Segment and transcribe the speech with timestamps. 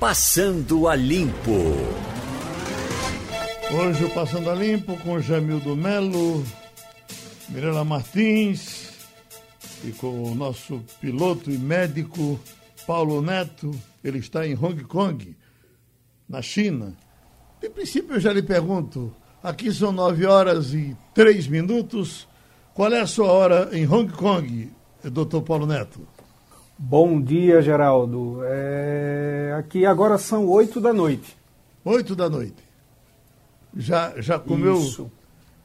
[0.00, 1.74] Passando a Limpo.
[3.72, 6.44] Hoje o Passando a Limpo com Jamildo Melo,
[7.48, 8.92] Mirela Martins
[9.84, 12.38] e com o nosso piloto e médico
[12.86, 13.72] Paulo Neto.
[14.04, 15.36] Ele está em Hong Kong,
[16.28, 16.96] na China.
[17.60, 19.12] De princípio eu já lhe pergunto,
[19.42, 22.28] aqui são nove horas e três minutos.
[22.72, 24.70] Qual é a sua hora em Hong Kong,
[25.02, 26.06] doutor Paulo Neto?
[26.80, 28.38] Bom dia, Geraldo.
[28.44, 29.52] É...
[29.58, 31.36] Aqui agora são oito da noite.
[31.84, 32.62] Oito da noite.
[33.76, 34.76] Já, já comeu.
[34.78, 35.10] Isso.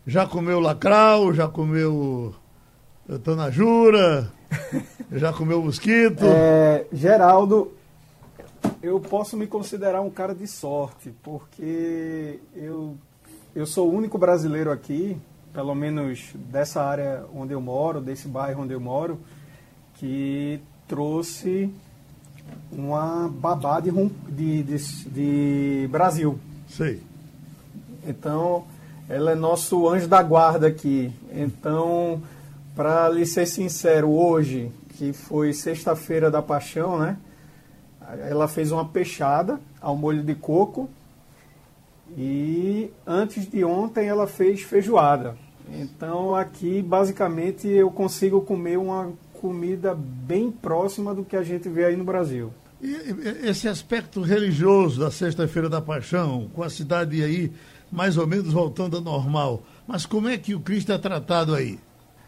[0.07, 2.33] Já comeu lacral, já comeu
[3.23, 4.31] tanajura,
[5.11, 6.25] já comeu mosquito.
[6.25, 7.71] É, Geraldo,
[8.81, 12.97] eu posso me considerar um cara de sorte, porque eu,
[13.55, 15.15] eu sou o único brasileiro aqui,
[15.53, 19.19] pelo menos dessa área onde eu moro, desse bairro onde eu moro,
[19.93, 21.69] que trouxe
[22.71, 23.91] uma babá de,
[24.29, 24.77] de, de,
[25.09, 26.39] de Brasil.
[26.67, 27.01] Sei.
[28.05, 28.65] Então,
[29.07, 31.11] ela é nosso anjo da guarda aqui.
[31.31, 32.21] Então,
[32.75, 37.17] para lhe ser sincero, hoje, que foi sexta-feira da paixão, né?
[38.27, 40.89] Ela fez uma peixada ao molho de coco
[42.17, 45.35] e antes de ontem ela fez feijoada.
[45.71, 49.11] Então aqui basicamente eu consigo comer uma
[49.43, 52.53] comida bem próxima do que a gente vê aí no Brasil.
[52.81, 52.95] E
[53.45, 57.51] esse aspecto religioso da Sexta-feira da Paixão, com a cidade aí
[57.91, 61.77] mais ou menos voltando ao normal, mas como é que o Cristo é tratado aí?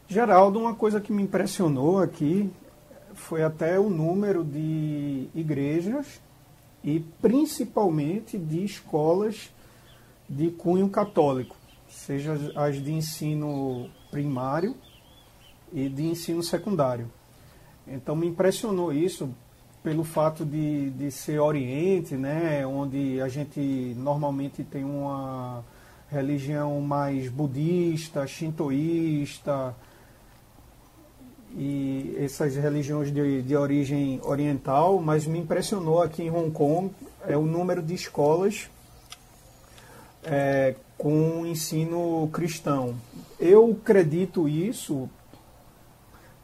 [0.10, 2.52] Geraldo, uma coisa que me impressionou aqui
[3.14, 6.20] foi até o número de igrejas
[6.84, 9.50] e principalmente de escolas
[10.28, 11.56] de cunho católico,
[11.88, 14.76] seja as de ensino primário
[15.76, 17.12] e de ensino secundário.
[17.86, 19.30] Então me impressionou isso
[19.84, 23.60] pelo fato de, de ser Oriente, né, onde a gente
[23.98, 25.64] normalmente tem uma
[26.10, 29.76] religião mais budista, shintoísta
[31.56, 36.90] e essas religiões de, de origem oriental, mas me impressionou aqui em Hong Kong
[37.28, 38.70] é o número de escolas
[40.24, 42.96] é, com ensino cristão.
[43.40, 45.10] Eu acredito isso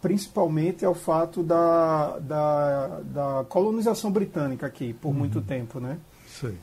[0.01, 5.13] principalmente ao fato da, da, da colonização britânica aqui, por uhum.
[5.13, 5.97] muito tempo, né?
[6.27, 6.57] Sim.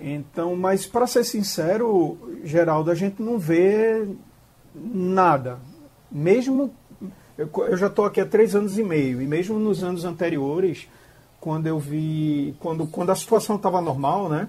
[0.00, 4.06] Então, mas para ser sincero, Geraldo, a gente não vê
[4.74, 5.58] nada.
[6.10, 6.74] Mesmo.
[7.38, 10.88] Eu, eu já estou aqui há três anos e meio, e mesmo nos anos anteriores,
[11.40, 12.54] quando eu vi.
[12.58, 14.48] Quando, quando a situação estava normal, né?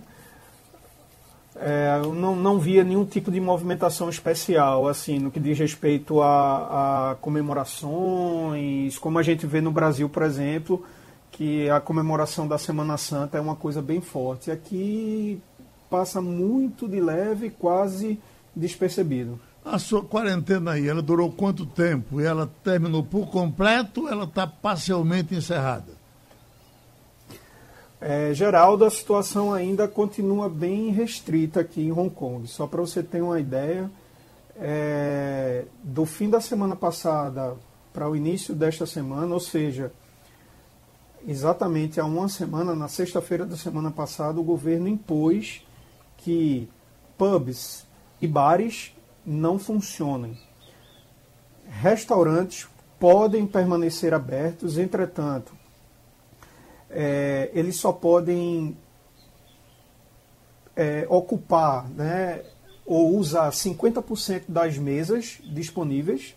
[1.56, 7.12] É, não, não via nenhum tipo de movimentação especial, assim, no que diz respeito a,
[7.12, 10.84] a, comemorações, como a gente vê no Brasil, por exemplo,
[11.32, 14.50] que a comemoração da Semana Santa é uma coisa bem forte.
[14.52, 15.40] Aqui
[15.90, 18.20] passa muito de leve, quase
[18.56, 19.40] despercebido.
[19.64, 22.20] A sua quarentena aí, ela durou quanto tempo?
[22.20, 26.03] Ela terminou por completo ou ela está parcialmente encerrada?
[28.06, 32.46] É, Geraldo, a situação ainda continua bem restrita aqui em Hong Kong.
[32.50, 33.90] Só para você ter uma ideia,
[34.58, 37.56] é, do fim da semana passada
[37.94, 39.90] para o início desta semana, ou seja,
[41.26, 45.66] exatamente há uma semana, na sexta-feira da semana passada, o governo impôs
[46.18, 46.68] que
[47.18, 47.88] pubs
[48.22, 48.94] e bares
[49.26, 50.38] não funcionem.
[51.70, 52.68] Restaurantes
[53.00, 55.63] podem permanecer abertos, entretanto,
[56.94, 58.78] é, eles só podem
[60.76, 62.42] é, ocupar né,
[62.86, 66.36] ou usar 50% das mesas disponíveis.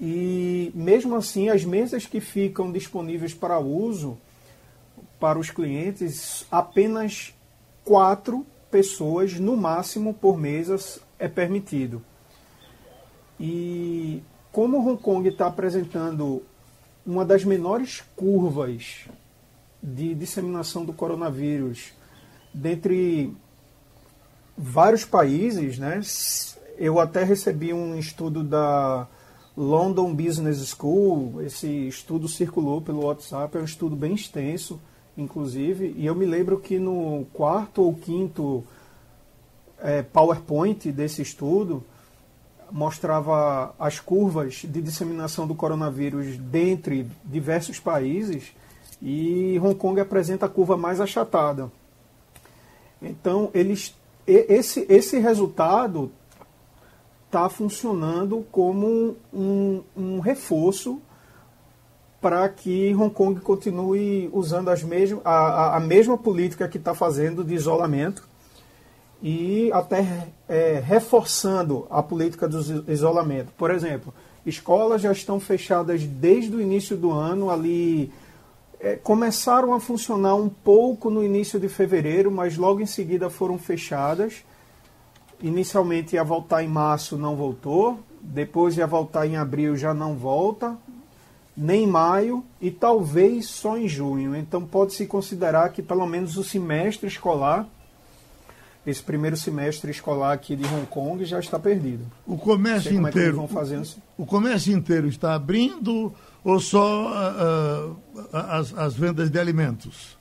[0.00, 4.18] E mesmo assim, as mesas que ficam disponíveis para uso
[5.18, 7.32] para os clientes, apenas
[7.84, 10.76] quatro pessoas no máximo por mesa
[11.18, 12.02] é permitido.
[13.38, 16.42] E como Hong Kong está apresentando
[17.06, 19.06] uma das menores curvas
[19.82, 21.92] de disseminação do coronavírus
[22.52, 23.34] dentre
[24.56, 26.00] vários países, né?
[26.78, 29.06] Eu até recebi um estudo da
[29.56, 34.80] London Business School, esse estudo circulou pelo WhatsApp, é um estudo bem extenso,
[35.16, 38.64] inclusive, e eu me lembro que no quarto ou quinto
[39.78, 41.84] é, PowerPoint desse estudo,
[42.70, 48.52] mostrava as curvas de disseminação do coronavírus dentre diversos países
[49.00, 51.70] e Hong Kong apresenta a curva mais achatada.
[53.02, 53.94] Então, eles,
[54.26, 56.10] esse, esse resultado
[57.26, 61.00] está funcionando como um, um reforço
[62.20, 67.44] para que Hong Kong continue usando as mesmo, a, a mesma política que está fazendo
[67.44, 68.26] de isolamento
[69.24, 72.58] e até é, reforçando a política do
[72.92, 73.50] isolamento.
[73.56, 74.12] Por exemplo,
[74.44, 78.12] escolas já estão fechadas desde o início do ano, ali
[78.78, 83.56] é, começaram a funcionar um pouco no início de fevereiro, mas logo em seguida foram
[83.56, 84.44] fechadas.
[85.40, 87.98] Inicialmente ia voltar em março, não voltou.
[88.20, 90.76] Depois ia voltar em abril, já não volta.
[91.56, 94.36] Nem em maio e talvez só em junho.
[94.36, 97.66] Então pode-se considerar que pelo menos o semestre escolar
[98.86, 102.04] esse primeiro semestre escolar aqui de Hong Kong já está perdido.
[102.26, 103.42] O comércio é inteiro.
[103.42, 103.88] É fazendo...
[104.16, 106.12] O comércio inteiro está abrindo
[106.44, 110.18] ou só uh, uh, as, as vendas de alimentos?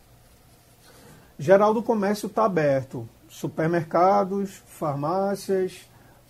[1.38, 3.07] Geral do comércio está aberto.
[3.27, 5.81] Supermercados, farmácias,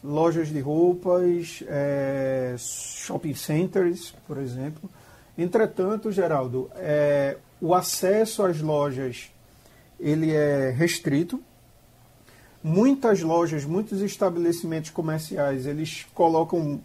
[0.04, 4.90] lojas de roupas, é, shopping centers, por exemplo.
[5.38, 9.30] Entretanto, Geraldo, é, o acesso às lojas
[10.00, 11.42] ele é restrito
[12.64, 16.80] muitas lojas, muitos estabelecimentos comerciais, eles colocam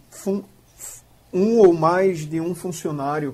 [1.33, 3.33] um ou mais de um funcionário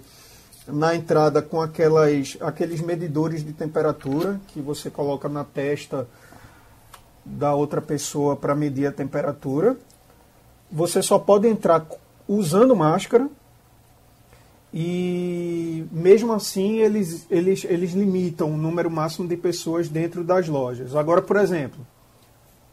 [0.68, 6.08] na entrada com aquelas, aqueles medidores de temperatura que você coloca na testa
[7.24, 9.76] da outra pessoa para medir a temperatura.
[10.72, 11.86] Você só pode entrar
[12.28, 13.28] usando máscara
[14.74, 20.96] e mesmo assim eles, eles, eles limitam o número máximo de pessoas dentro das lojas.
[20.96, 21.80] Agora, por exemplo,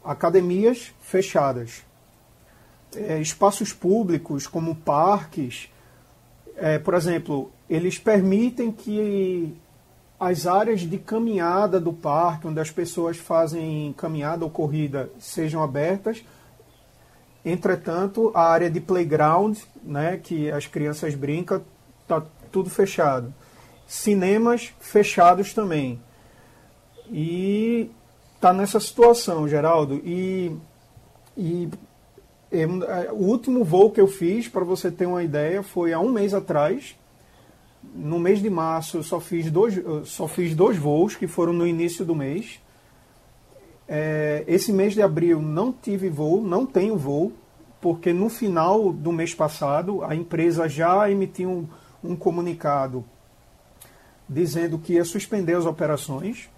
[0.04, 1.84] academias fechadas,
[2.94, 5.70] é, espaços públicos como parques,
[6.56, 9.56] é, por exemplo, eles permitem que
[10.20, 16.22] as áreas de caminhada do parque, onde as pessoas fazem caminhada ou corrida, sejam abertas.
[17.44, 21.64] Entretanto, a área de playground, né, que as crianças brincam,
[22.02, 22.22] está
[22.52, 23.34] tudo fechado.
[23.84, 26.00] Cinemas fechados também.
[27.10, 27.90] E
[28.43, 30.03] está nessa situação, Geraldo.
[30.05, 30.50] E,
[31.37, 31.69] e,
[32.50, 32.67] é,
[33.12, 36.35] o último voo que eu fiz, para você ter uma ideia, foi há um mês
[36.35, 36.97] atrás.
[37.94, 41.65] No mês de março eu só fiz dois, só fiz dois voos, que foram no
[41.65, 42.61] início do mês.
[43.89, 47.33] É, esse mês de abril não tive voo, não tenho voo,
[47.81, 53.05] porque no final do mês passado a empresa já emitiu um, um comunicado
[54.29, 56.49] dizendo que ia suspender as operações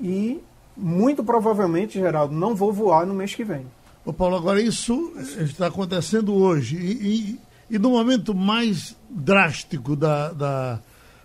[0.00, 0.42] e
[0.76, 3.66] muito provavelmente, Geraldo, não vou voar no mês que vem.
[4.04, 6.76] Ô Paulo, agora isso está acontecendo hoje.
[6.76, 7.40] E, e,
[7.76, 10.80] e no momento mais drástico da, da,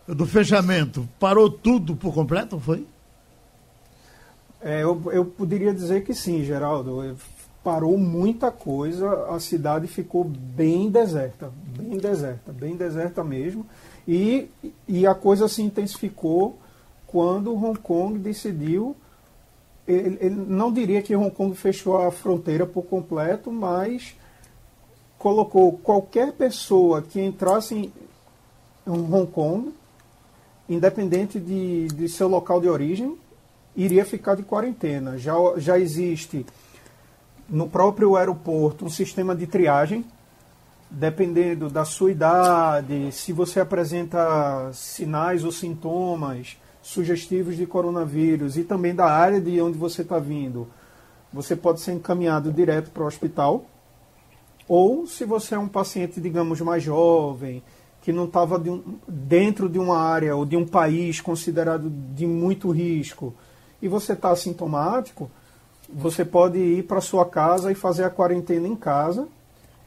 [0.08, 2.86] do fechamento, parou tudo por completo, foi?
[4.62, 7.16] É, eu, eu poderia dizer que sim, Geraldo.
[7.64, 13.66] Parou muita coisa, a cidade ficou bem deserta, bem deserta, bem deserta mesmo.
[14.08, 14.50] E,
[14.88, 16.58] e a coisa se intensificou
[17.06, 18.96] quando Hong Kong decidiu
[19.88, 24.16] ele, ele não diria que Hong Kong fechou a fronteira por completo, mas
[25.18, 27.92] colocou qualquer pessoa que entrasse em
[28.86, 29.74] Hong Kong,
[30.70, 33.18] independente de, de seu local de origem,
[33.76, 35.18] iria ficar de quarentena.
[35.18, 36.46] Já, já existe
[37.50, 40.06] no próprio aeroporto um sistema de triagem,
[40.90, 46.58] dependendo da sua idade, se você apresenta sinais ou sintomas
[46.88, 50.70] sugestivos de coronavírus e também da área de onde você está vindo,
[51.34, 53.66] você pode ser encaminhado direto para o hospital.
[54.70, 57.62] Ou se você é um paciente, digamos, mais jovem,
[58.02, 62.26] que não estava de um, dentro de uma área ou de um país considerado de
[62.26, 63.34] muito risco,
[63.82, 65.30] e você está assintomático,
[65.90, 69.28] você pode ir para sua casa e fazer a quarentena em casa.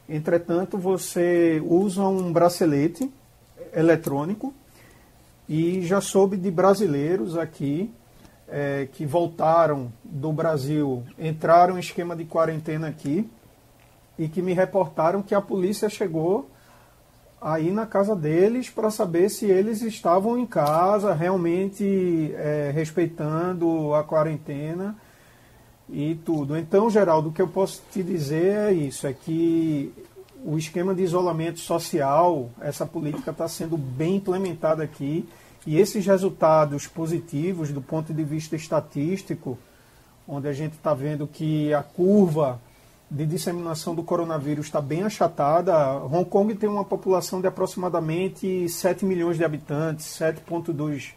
[0.07, 3.11] Entretanto, você usa um bracelete
[3.73, 4.53] eletrônico
[5.51, 7.93] e já soube de brasileiros aqui
[8.47, 13.29] é, que voltaram do Brasil, entraram em esquema de quarentena aqui
[14.17, 16.49] e que me reportaram que a polícia chegou
[17.41, 24.05] aí na casa deles para saber se eles estavam em casa realmente é, respeitando a
[24.05, 24.95] quarentena
[25.89, 26.57] e tudo.
[26.57, 29.93] Então, Geraldo, o que eu posso te dizer é isso, é que
[30.45, 35.27] o esquema de isolamento social, essa política está sendo bem implementada aqui
[35.65, 39.57] e esses resultados positivos do ponto de vista estatístico,
[40.27, 42.59] onde a gente está vendo que a curva
[43.09, 45.97] de disseminação do coronavírus está bem achatada.
[46.05, 51.13] Hong Kong tem uma população de aproximadamente 7 milhões de habitantes, 7,2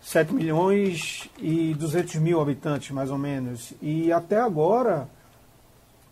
[0.00, 3.72] 7 milhões e 200 mil habitantes, mais ou menos.
[3.82, 5.08] E até agora,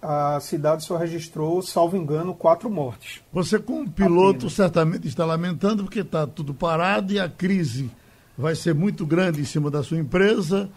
[0.01, 3.21] a cidade só registrou, salvo engano, quatro mortes.
[3.33, 4.53] Você, como piloto, Apenas.
[4.53, 7.91] certamente está lamentando porque está tudo parado e a crise
[8.37, 10.69] vai ser muito grande em cima da sua empresa.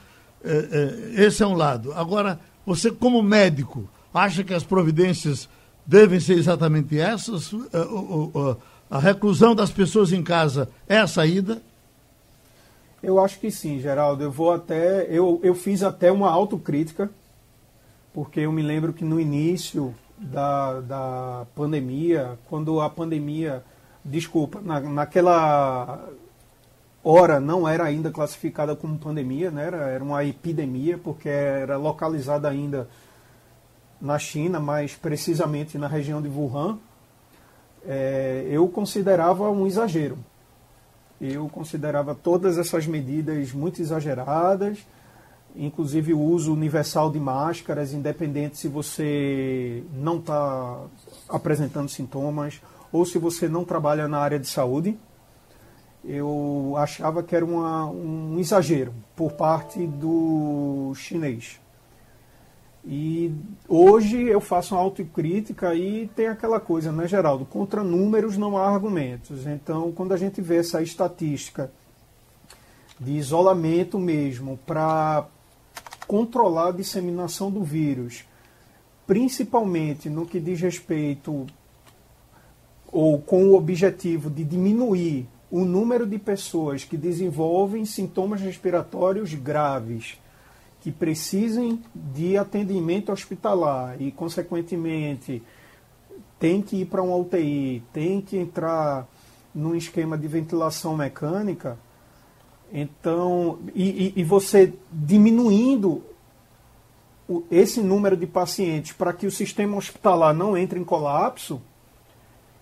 [0.43, 1.93] É, é, esse é um lado.
[1.93, 5.49] Agora, você, como médico, acha que as providências
[5.85, 7.53] devem ser exatamente essas?
[7.53, 8.55] É,
[8.89, 11.61] a reclusão das pessoas em casa é a saída?
[13.01, 14.23] Eu acho que sim, Geraldo.
[14.23, 15.05] Eu vou até.
[15.09, 17.09] Eu, eu fiz até uma autocrítica,
[18.13, 23.63] porque eu me lembro que no início da, da pandemia, quando a pandemia.
[24.03, 26.07] Desculpa, na, naquela
[27.03, 29.67] hora não era ainda classificada como pandemia, né?
[29.67, 32.87] era, era uma epidemia, porque era localizada ainda
[34.01, 36.79] na China, mais precisamente na região de Wuhan,
[37.85, 40.17] é, eu considerava um exagero.
[41.19, 44.79] Eu considerava todas essas medidas muito exageradas,
[45.55, 50.85] inclusive o uso universal de máscaras, independente se você não está
[51.27, 54.97] apresentando sintomas ou se você não trabalha na área de saúde
[56.03, 61.59] eu achava que era uma, um exagero por parte do chinês.
[62.85, 63.31] E
[63.67, 67.45] hoje eu faço uma autocrítica e tem aquela coisa, né, Geraldo?
[67.45, 69.45] Contra números não há argumentos.
[69.45, 71.69] Então, quando a gente vê essa estatística
[72.99, 75.27] de isolamento mesmo para
[76.09, 78.25] controlar a disseminação do vírus,
[79.05, 81.45] principalmente no que diz respeito
[82.91, 90.19] ou com o objetivo de diminuir o número de pessoas que desenvolvem sintomas respiratórios graves,
[90.81, 95.43] que precisem de atendimento hospitalar e, consequentemente,
[96.39, 99.07] tem que ir para uma UTI, tem que entrar
[99.53, 101.77] num esquema de ventilação mecânica,
[102.71, 106.03] então, e, e, e você diminuindo
[107.27, 111.61] o, esse número de pacientes para que o sistema hospitalar não entre em colapso,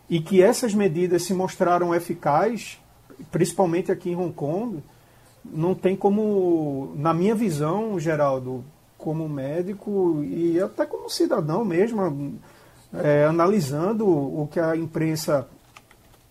[0.09, 2.79] e que essas medidas se mostraram eficazes,
[3.31, 4.81] principalmente aqui em Hong Kong,
[5.43, 8.63] não tem como, na minha visão, Geraldo,
[8.97, 12.39] como médico e até como cidadão mesmo,
[12.93, 15.47] é, analisando o que a imprensa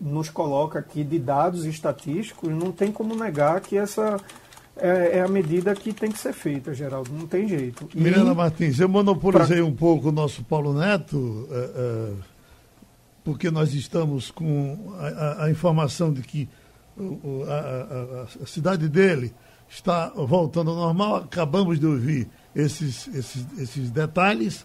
[0.00, 4.19] nos coloca aqui de dados estatísticos, não tem como negar que essa
[4.76, 7.88] é, é, a medida que tem que ser feita, Geraldo, não tem jeito.
[7.95, 9.65] E, Miranda Martins, eu monopolizei pra...
[9.65, 11.49] um pouco o nosso Paulo Neto.
[11.50, 12.37] É, é
[13.26, 16.49] porque nós estamos com a, a, a informação de que
[17.49, 19.35] a, a, cidade dele
[19.69, 21.17] está voltando ao normal.
[21.17, 24.65] Acabamos de ouvir esses, esses, esses detalhes.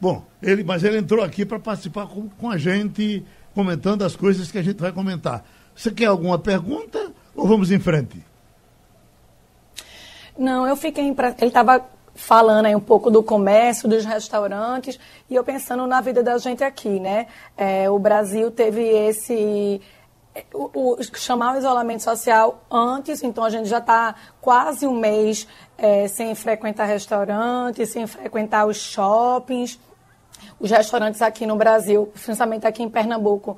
[0.00, 3.22] Bom, ele, mas ele entrou aqui para participar com, com, a gente,
[3.58, 5.44] comentando as coisas que a gente vai comentar.
[5.74, 8.24] Você quer alguma pergunta ou vamos em frente?
[10.38, 11.08] Não, eu fiquei.
[11.08, 11.84] Ele estava
[12.14, 14.96] falando aí um pouco do comércio, dos restaurantes,
[15.28, 17.26] e eu pensando na vida da gente aqui, né?
[17.56, 19.80] É, o Brasil teve esse.
[20.54, 25.48] O, o, chamar o isolamento social antes, então a gente já está quase um mês
[25.76, 29.80] é, sem frequentar restaurantes, sem frequentar os shoppings.
[30.58, 33.56] Os restaurantes aqui no Brasil, principalmente aqui em Pernambuco,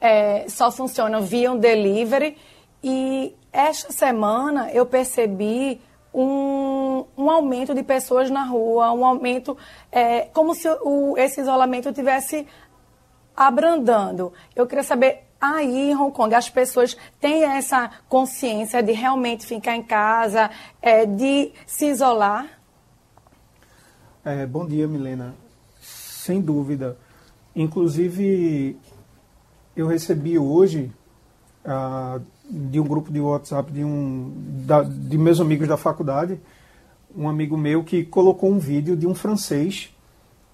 [0.00, 2.36] é, só funcionam via um delivery.
[2.82, 5.80] E esta semana eu percebi
[6.12, 9.56] um, um aumento de pessoas na rua, um aumento,
[9.90, 12.46] é, como se o, esse isolamento estivesse
[13.36, 14.32] abrandando.
[14.54, 19.76] Eu queria saber, aí em Hong Kong, as pessoas têm essa consciência de realmente ficar
[19.76, 22.46] em casa, é, de se isolar?
[24.24, 25.34] É, bom dia, Milena.
[26.22, 26.96] Sem dúvida.
[27.54, 28.76] Inclusive,
[29.76, 30.92] eu recebi hoje
[31.64, 34.32] ah, de um grupo de WhatsApp de um
[34.64, 36.40] da, de meus amigos da faculdade,
[37.16, 39.92] um amigo meu que colocou um vídeo de um francês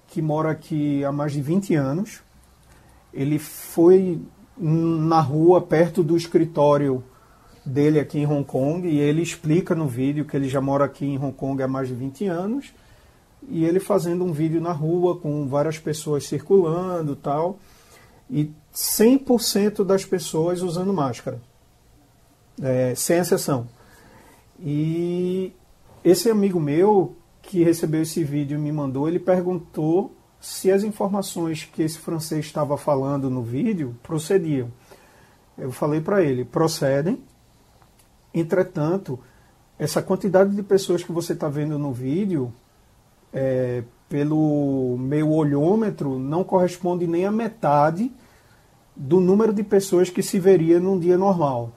[0.07, 2.23] que mora aqui há mais de 20 anos.
[3.13, 4.19] Ele foi
[4.57, 7.03] na rua perto do escritório
[7.63, 11.05] dele aqui em Hong Kong e ele explica no vídeo que ele já mora aqui
[11.05, 12.73] em Hong Kong há mais de 20 anos
[13.47, 17.59] e ele fazendo um vídeo na rua com várias pessoas circulando tal
[18.29, 21.41] e 100% das pessoas usando máscara
[22.61, 23.67] é, sem exceção.
[24.59, 25.53] E
[26.03, 31.63] esse amigo meu que recebeu esse vídeo e me mandou, ele perguntou se as informações
[31.63, 34.71] que esse francês estava falando no vídeo procediam.
[35.57, 37.21] Eu falei para ele, procedem.
[38.33, 39.19] Entretanto,
[39.77, 42.53] essa quantidade de pessoas que você está vendo no vídeo,
[43.33, 48.11] é, pelo meu olhômetro, não corresponde nem a metade
[48.95, 51.71] do número de pessoas que se veria num dia normal.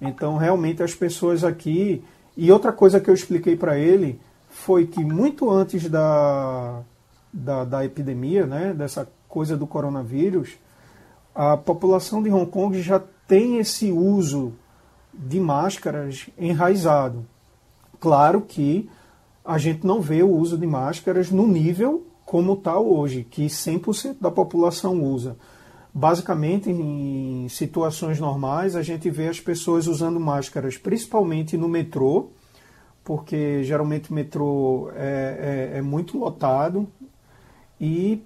[0.00, 2.02] Então, realmente, as pessoas aqui.
[2.36, 4.18] E outra coisa que eu expliquei para ele
[4.48, 6.80] foi que muito antes da,
[7.32, 10.56] da, da epidemia, né, dessa coisa do coronavírus,
[11.34, 14.54] a população de Hong Kong já tem esse uso
[15.12, 17.24] de máscaras enraizado.
[18.00, 18.90] Claro que
[19.44, 24.18] a gente não vê o uso de máscaras no nível como está hoje, que 100%
[24.20, 25.36] da população usa.
[25.92, 32.28] Basicamente, em situações normais, a gente vê as pessoas usando máscaras, principalmente no metrô,
[33.02, 36.86] porque geralmente o metrô é, é, é muito lotado,
[37.80, 38.22] e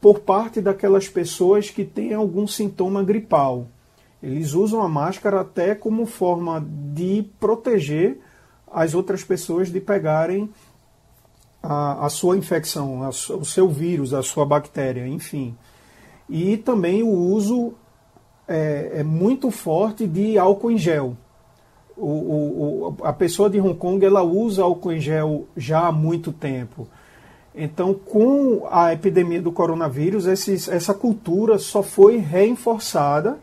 [0.00, 3.68] por parte daquelas pessoas que têm algum sintoma gripal.
[4.20, 8.18] Eles usam a máscara até como forma de proteger
[8.72, 10.48] as outras pessoas de pegarem
[11.62, 15.56] a, a sua infecção, a, o seu vírus, a sua bactéria, enfim.
[16.28, 17.74] E também o uso
[18.46, 21.16] é, é muito forte de álcool em gel.
[21.96, 26.32] O, o, a pessoa de Hong Kong ela usa álcool em gel já há muito
[26.32, 26.86] tempo.
[27.54, 33.36] Então, com a epidemia do coronavírus, essa cultura só foi reforçada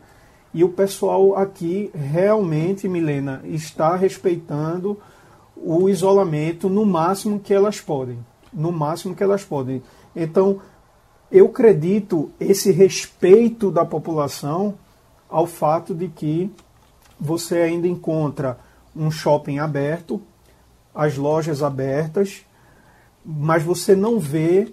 [0.54, 4.98] e o pessoal aqui realmente, Milena, está respeitando
[5.56, 8.18] o isolamento no máximo que elas podem.
[8.52, 9.82] No máximo que elas podem.
[10.14, 10.60] Então,
[11.30, 14.74] eu acredito esse respeito da população
[15.28, 16.50] ao fato de que
[17.18, 18.58] você ainda encontra
[18.94, 20.20] um shopping aberto,
[20.94, 22.42] as lojas abertas,
[23.24, 24.72] mas você não vê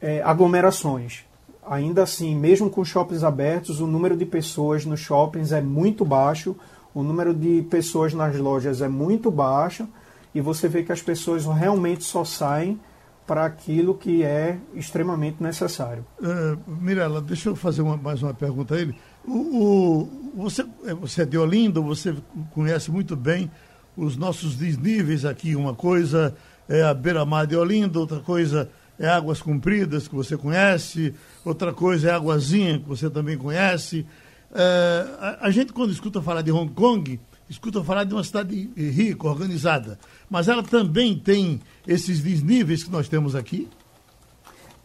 [0.00, 1.24] é, aglomerações.
[1.66, 6.54] Ainda assim, mesmo com shoppings abertos, o número de pessoas nos shoppings é muito baixo,
[6.94, 9.88] o número de pessoas nas lojas é muito baixo,
[10.34, 12.80] e você vê que as pessoas realmente só saem
[13.26, 16.04] para aquilo que é extremamente necessário.
[16.20, 18.94] Uh, Mirela, deixa eu fazer uma, mais uma pergunta a ele.
[19.26, 22.14] O, o, você, é, você é de Olinda, você
[22.52, 23.50] conhece muito bem
[23.96, 25.56] os nossos desníveis aqui.
[25.56, 26.34] Uma coisa
[26.68, 31.14] é a beira-mar de Olinda, outra coisa é Águas Compridas, que você conhece,
[31.44, 34.06] outra coisa é Águazinha, que você também conhece.
[34.50, 38.70] Uh, a, a gente, quando escuta falar de Hong Kong, escuta falar de uma cidade
[38.76, 39.98] rica, organizada,
[40.30, 43.68] mas ela também tem esses desníveis que nós temos aqui?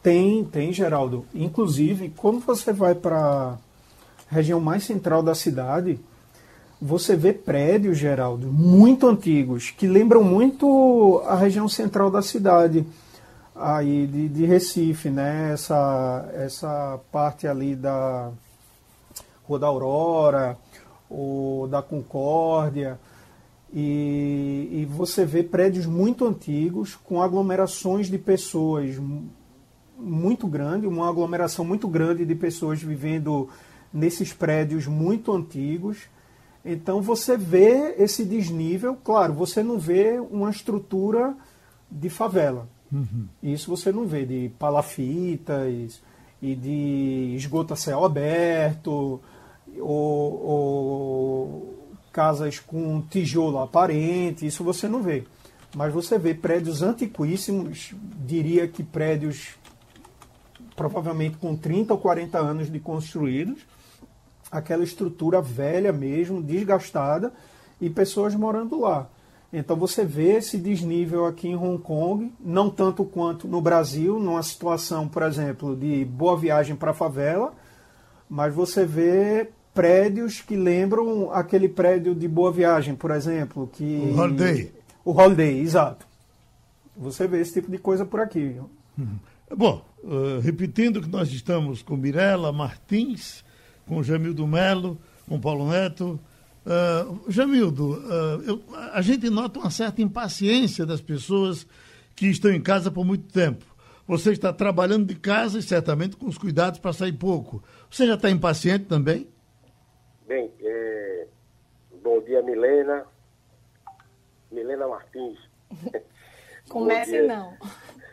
[0.02, 1.26] Tem, tem, Geraldo.
[1.34, 3.58] Inclusive, quando você vai para a
[4.30, 6.00] região mais central da cidade,
[6.82, 12.86] você vê prédios, Geraldo, muito antigos, que lembram muito a região central da cidade,
[13.54, 15.52] aí de, de Recife, né?
[15.52, 18.32] Essa, essa parte ali da
[19.44, 20.58] Rua da Aurora,
[21.10, 23.00] ou da Concórdia,
[23.74, 29.00] e, e, você vê prédios muito antigos com aglomerações de pessoas
[29.96, 33.48] muito grande, uma aglomeração muito grande de pessoas vivendo
[33.94, 36.10] nesses prédios muito antigos.
[36.66, 41.36] Então você vê esse desnível, claro, você não vê uma estrutura
[41.92, 42.68] de favela.
[42.92, 43.28] Uhum.
[43.42, 46.02] Isso você não vê de palafitas
[46.42, 49.22] e de esgoto a céu aberto,
[49.80, 51.80] ou, ou
[52.12, 55.24] casas com tijolo aparente, isso você não vê.
[55.76, 57.94] Mas você vê prédios antiquíssimos,
[58.26, 59.56] diria que prédios
[60.76, 63.60] provavelmente com 30 ou 40 anos de construídos,
[64.50, 67.34] aquela estrutura velha mesmo, desgastada,
[67.82, 69.10] e pessoas morando lá.
[69.52, 74.44] Então você vê esse desnível aqui em Hong Kong, não tanto quanto no Brasil, numa
[74.44, 77.54] situação, por exemplo, de boa viagem para a favela,
[78.30, 79.50] mas você vê
[79.80, 83.66] prédios que lembram aquele prédio de Boa Viagem, por exemplo.
[83.72, 84.12] Que...
[84.14, 84.74] O Holiday.
[85.06, 86.06] O Holiday, exato.
[86.98, 88.58] Você vê esse tipo de coisa por aqui.
[88.98, 89.18] Uhum.
[89.56, 93.42] Bom, uh, repetindo que nós estamos com Mirela Martins,
[93.88, 96.20] com Jamildo Melo, com Paulo Neto.
[96.66, 98.62] Uh, Jamildo, uh, eu,
[98.92, 101.66] a gente nota uma certa impaciência das pessoas
[102.18, 103.64] que estão em casa por muito tempo.
[104.06, 107.64] Você está trabalhando de casa e certamente com os cuidados para sair pouco.
[107.90, 109.26] Você já está impaciente também?
[110.30, 111.28] Bem, é...
[112.04, 113.04] bom dia, Milena.
[114.52, 115.40] Milena Martins.
[116.70, 117.58] Comece não.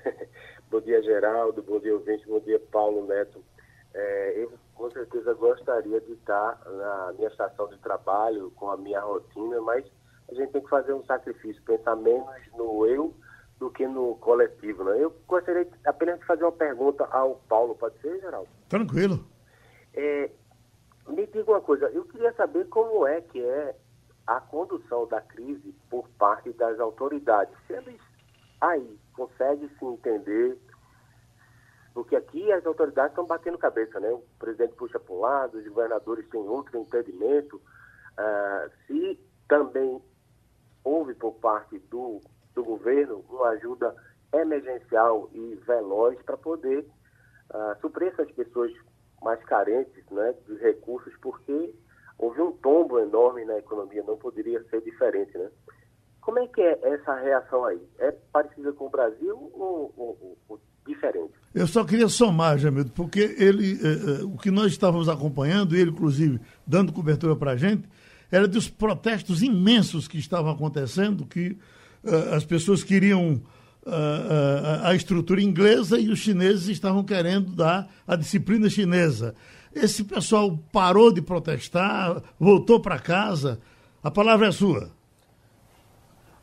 [0.71, 1.63] bom dia, Geraldo.
[1.63, 2.27] Bom dia, ouvinte.
[2.27, 3.45] Bom dia, Paulo Neto.
[3.93, 9.01] É, eu com certeza gostaria de estar na minha estação de trabalho, com a minha
[9.03, 9.85] rotina, mas
[10.31, 13.15] a gente tem que fazer um sacrifício, pensar menos no eu
[13.59, 14.85] do que no coletivo.
[14.85, 15.05] Né?
[15.05, 18.49] Eu gostaria apenas de fazer uma pergunta ao Paulo, pode ser, Geraldo?
[18.71, 19.23] Tranquilo.
[19.93, 20.31] É,
[21.09, 23.77] me diga uma coisa, eu queria saber como é que é
[24.27, 27.55] a condução da crise por parte das autoridades.
[27.67, 28.01] Se eles
[28.61, 30.59] aí conseguem se entender,
[31.95, 34.11] porque aqui as autoridades estão batendo cabeça, né?
[34.11, 37.57] O presidente puxa para um lado, os governadores têm outro entendimento.
[37.57, 40.03] Uh, se também
[40.83, 42.21] houve por parte do,
[42.55, 43.95] do governo uma ajuda
[44.33, 46.87] emergencial e veloz para poder
[47.51, 48.73] uh, suprir essas pessoas
[49.23, 51.75] mais carentes né, de recursos, porque
[52.19, 55.37] houve um tombo enorme na economia, não poderia ser diferente.
[55.37, 55.49] Né?
[56.21, 57.81] Como é que é essa reação aí?
[57.99, 61.33] É parecida com o Brasil ou, ou, ou diferente?
[61.55, 65.91] Eu só queria somar, Jamildo, porque ele, eh, eh, o que nós estávamos acompanhando, ele
[65.91, 67.89] inclusive dando cobertura para a gente,
[68.31, 71.57] era dos protestos imensos que estavam acontecendo, que
[72.05, 73.41] uh, as pessoas queriam
[73.87, 79.35] uh, a estrutura inglesa e os chineses estavam querendo dar a disciplina chinesa.
[79.75, 83.59] Esse pessoal parou de protestar, voltou para casa.
[84.03, 84.91] A palavra é sua.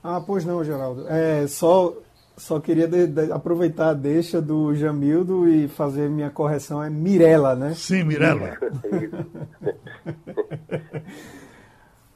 [0.03, 1.07] Ah, pois não, Geraldo.
[1.07, 1.93] É, só,
[2.37, 6.83] só queria de, de, aproveitar a deixa do Jamildo e fazer minha correção.
[6.83, 7.73] É Mirela, né?
[7.73, 8.57] Sim, Mirela.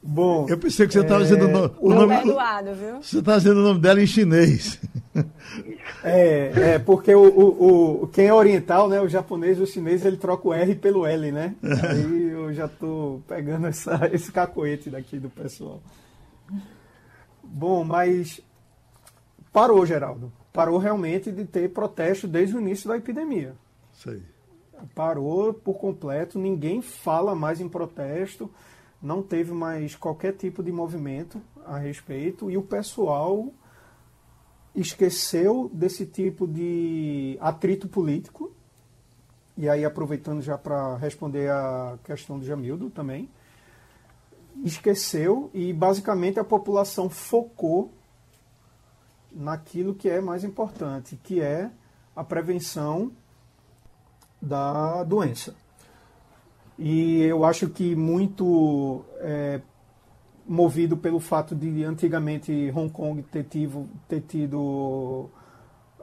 [0.02, 1.24] Bom, eu pensei que você estava é...
[1.24, 1.74] dizendo o nome.
[1.80, 3.02] O nome perdoado, viu?
[3.02, 4.80] Você está dizendo o nome dela em chinês.
[6.04, 10.16] É, é porque o, o, o, quem é oriental, né, o japonês, o chinês, ele
[10.16, 11.56] troca o R pelo L, né?
[11.62, 15.82] Aí eu já estou pegando essa, esse cacoete daqui do pessoal.
[17.42, 18.40] Bom, mas
[19.52, 20.32] parou, Geraldo.
[20.52, 23.54] Parou realmente de ter protesto desde o início da epidemia.
[23.92, 24.22] Sei.
[24.94, 28.48] Parou por completo, ninguém fala mais em protesto
[29.00, 33.52] não teve mais qualquer tipo de movimento a respeito e o pessoal
[34.74, 38.52] esqueceu desse tipo de atrito político.
[39.56, 43.28] E aí, aproveitando já para responder a questão do Jamildo também,
[44.64, 47.92] esqueceu e basicamente a população focou
[49.32, 51.70] naquilo que é mais importante, que é
[52.14, 53.12] a prevenção
[54.40, 55.54] da doença.
[56.78, 59.60] E eu acho que muito é,
[60.46, 65.28] movido pelo fato de antigamente Hong Kong ter, tido, ter tido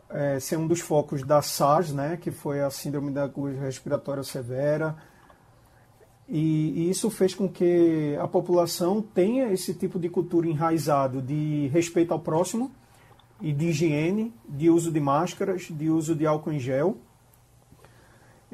[0.10, 4.24] é, ser um dos focos da SARS, né, que foi a síndrome da agulha respiratória
[4.24, 4.96] severa.
[6.28, 11.68] E, e, isso fez com que a população tenha esse tipo de cultura enraizado de
[11.68, 12.72] respeito ao próximo
[13.40, 16.98] e de higiene, de uso de máscaras, de uso de álcool em gel.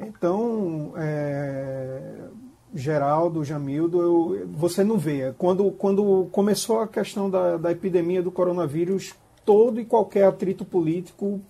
[0.06, 2.28] Então, é,
[2.74, 5.32] Geraldo, Jamildo, eu, você não vê.
[5.36, 11.40] Quando, quando começou a questão da, da epidemia do coronavírus, todo e qualquer atrito político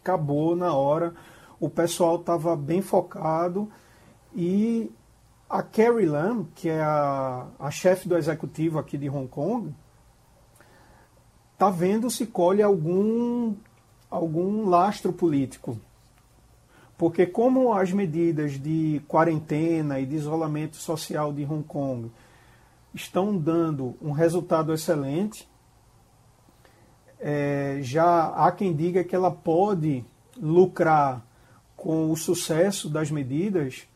[0.00, 1.14] acabou na hora.
[1.60, 3.70] O pessoal estava bem focado
[4.34, 4.90] e
[5.48, 9.72] a Carrie Lam, que é a, a chefe do executivo aqui de Hong Kong,
[11.52, 13.54] está vendo se colhe algum,
[14.10, 15.78] algum lastro político
[17.04, 22.10] porque como as medidas de quarentena e de isolamento social de Hong Kong
[22.94, 25.46] estão dando um resultado excelente,
[27.20, 30.02] é, já há quem diga que ela pode
[30.34, 31.22] lucrar
[31.76, 33.86] com o sucesso das medidas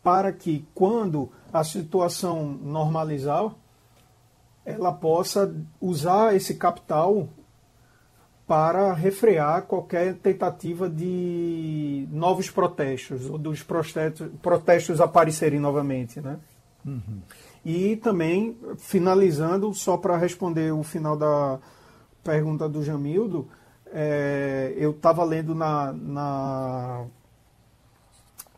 [0.00, 3.52] para que quando a situação normalizar,
[4.64, 7.28] ela possa usar esse capital
[8.46, 16.20] para refrear qualquer tentativa de novos protestos, ou dos protestos, protestos aparecerem novamente.
[16.20, 16.38] Né?
[16.84, 17.20] Uhum.
[17.64, 21.58] E também, finalizando, só para responder o final da
[22.22, 23.48] pergunta do Jamildo,
[23.92, 27.04] é, eu estava lendo na, na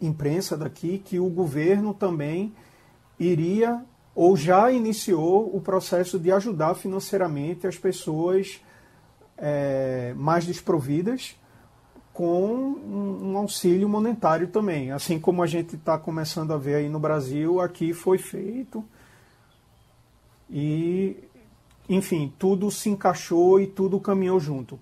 [0.01, 2.53] imprensa daqui que o governo também
[3.19, 3.83] iria
[4.15, 8.61] ou já iniciou o processo de ajudar financeiramente as pessoas
[9.39, 11.37] é, mais desprovidas
[12.13, 14.91] com um, auxílio monetário também.
[14.91, 18.85] Assim como a gente está começando a ver aí no Brasil, aqui foi feito.
[20.51, 21.17] E,
[21.89, 24.81] enfim, tudo se encaixou e tudo caminhou junto.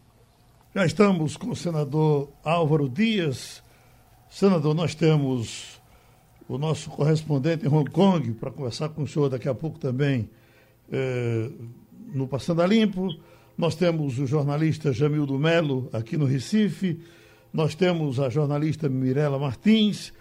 [0.74, 3.62] Já estamos com o senador Álvaro Dias.
[4.30, 5.78] Senador, nós temos
[6.48, 10.30] o nosso correspondente em Hong Kong para conversar com o senhor daqui a pouco também
[10.90, 11.50] eh,
[12.14, 13.08] no Passando a Limpo.
[13.56, 17.00] Nós temos o jornalista Jamildo Melo aqui no Recife,
[17.52, 20.12] nós temos a jornalista Mirela Martins,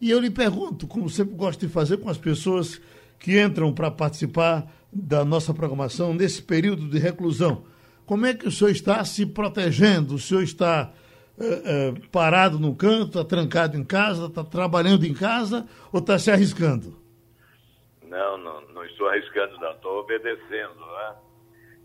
[0.00, 2.80] e eu lhe pergunto, como sempre gosto de fazer com as pessoas
[3.18, 7.64] que entram para participar da nossa programação nesse período de reclusão,
[8.04, 10.16] como é que o senhor está se protegendo?
[10.16, 10.92] O senhor está
[11.38, 16.18] é, é, parado no canto, está trancado em casa, está trabalhando em casa ou está
[16.18, 16.98] se arriscando?
[18.08, 21.14] Não, não, não estou arriscando, não, estou obedecendo, né?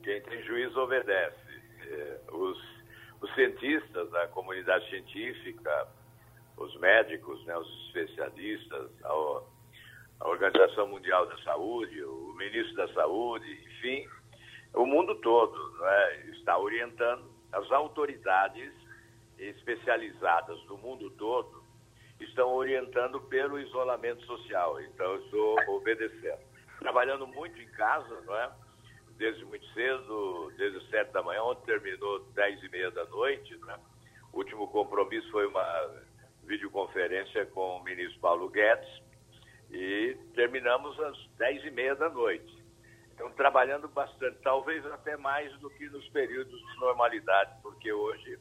[0.06, 1.36] Quem tem juízo obedece.
[1.82, 2.58] É, os,
[3.22, 5.88] os cientistas da comunidade científica,
[6.58, 9.10] os médicos, né, os especialistas, a,
[10.20, 14.08] a Organização Mundial da Saúde, o ministro da Saúde, enfim,
[14.76, 18.72] o mundo todo né, está orientando as autoridades
[19.40, 21.66] especializadas do mundo todo
[22.20, 24.80] estão orientando pelo isolamento social.
[24.82, 26.40] Então, eu estou obedecendo.
[26.78, 28.65] Trabalhando muito em casa, não é?
[29.18, 33.80] Desde muito cedo, desde sete da manhã, ontem terminou dez e meia da noite, né?
[34.34, 36.04] O último compromisso foi uma
[36.44, 39.02] videoconferência com o ministro Paulo Guedes
[39.72, 42.66] e terminamos às dez e meia da noite.
[43.14, 48.38] Então, trabalhando bastante, talvez até mais do que nos períodos de normalidade, porque hoje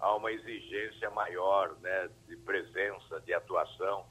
[0.00, 4.06] há uma exigência maior né, de presença, de atuação,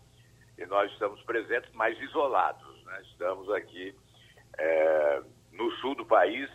[0.57, 2.83] e nós estamos presentes, mais isolados.
[2.85, 3.01] Né?
[3.11, 3.95] Estamos aqui
[4.59, 6.49] é, no sul do país,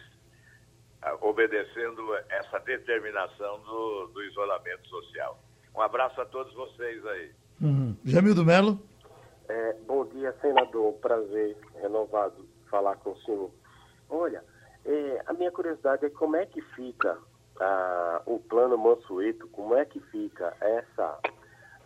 [1.20, 5.38] obedecendo essa determinação do, do, isolamento social.
[5.74, 7.30] Um abraço a todos vocês aí.
[7.60, 7.96] Uhum.
[8.04, 8.78] Jamildo Melo.
[9.48, 10.92] É, bom dia, senador.
[10.94, 13.50] Prazer renovado falar com o senhor.
[14.10, 14.42] Olha,
[14.84, 17.18] é, a minha curiosidade é como é que fica
[17.60, 21.18] ah, o plano Mansueto, como é que fica essa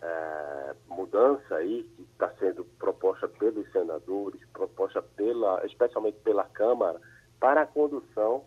[0.05, 6.99] eh, mudança aí que está sendo proposta pelos senadores, proposta pela, especialmente pela Câmara,
[7.39, 8.43] para a condução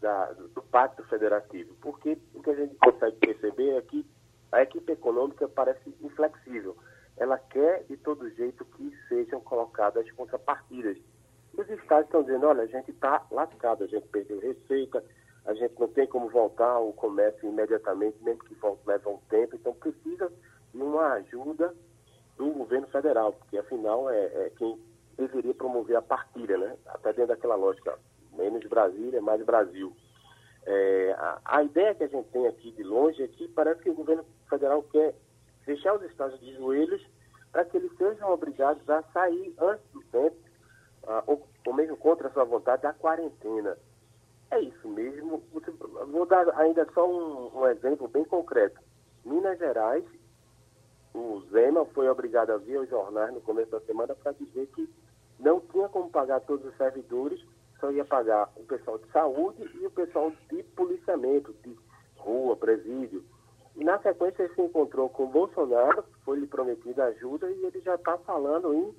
[0.00, 1.74] da, do Pacto Federativo.
[1.80, 4.06] Porque o que a gente consegue perceber é que
[4.52, 6.76] a equipe econômica parece inflexível.
[7.16, 10.96] Ela quer de todo jeito que sejam colocadas contrapartidas.
[11.56, 15.02] Os estados estão dizendo, olha, a gente está lascado, a gente perdeu receita,
[15.46, 19.56] a gente não tem como voltar ao comércio imediatamente, mesmo que volte, leve um tempo,
[19.56, 20.30] então precisa
[20.76, 21.74] de uma ajuda
[22.36, 24.78] do governo federal, porque afinal é, é quem
[25.16, 26.76] deveria promover a partilha, né?
[26.86, 27.98] Até dentro daquela lógica,
[28.32, 29.96] menos Brasília, mais Brasil.
[30.66, 33.90] É, a, a, ideia que a gente tem aqui de longe é que parece que
[33.90, 35.14] o governo federal quer
[35.64, 37.02] deixar os estados de joelhos
[37.52, 40.36] para que eles sejam obrigados a sair antes do tempo,
[41.04, 43.78] uh, ou, ou mesmo contra a sua vontade, da quarentena.
[44.50, 45.42] É isso mesmo.
[46.08, 48.78] Vou dar ainda só um, um exemplo bem concreto.
[49.24, 50.04] Minas Gerais,
[51.16, 54.86] o Zema foi obrigado a vir aos jornais no começo da semana para dizer que
[55.40, 57.42] não tinha como pagar todos os servidores,
[57.80, 61.74] só ia pagar o pessoal de saúde e o pessoal de policiamento, de
[62.18, 63.24] rua, presídio.
[63.74, 67.80] E na sequência ele se encontrou com o Bolsonaro, foi lhe prometida ajuda e ele
[67.80, 68.94] já está falando em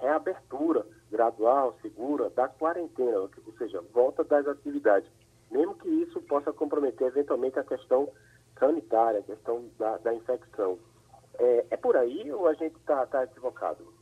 [0.00, 5.08] reabertura gradual, segura, da quarentena, ou seja, volta das atividades,
[5.50, 8.08] mesmo que isso possa comprometer eventualmente a questão
[8.58, 10.78] sanitária, a questão da, da infecção.
[11.42, 13.92] É, é, por aí ou a gente está tá equivocado?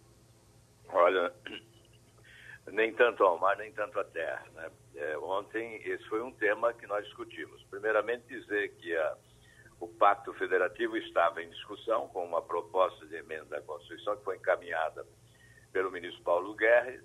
[0.92, 1.32] Olha,
[2.70, 4.44] nem tanto ao mar, nem tanto à terra.
[4.54, 4.70] Né?
[4.94, 7.62] É, ontem, esse foi um tema que nós discutimos.
[7.70, 9.16] Primeiramente, dizer que a,
[9.80, 14.36] o Pacto Federativo estava em discussão com uma proposta de emenda à Constituição que foi
[14.36, 15.06] encaminhada
[15.72, 17.02] pelo ministro Paulo Guedes,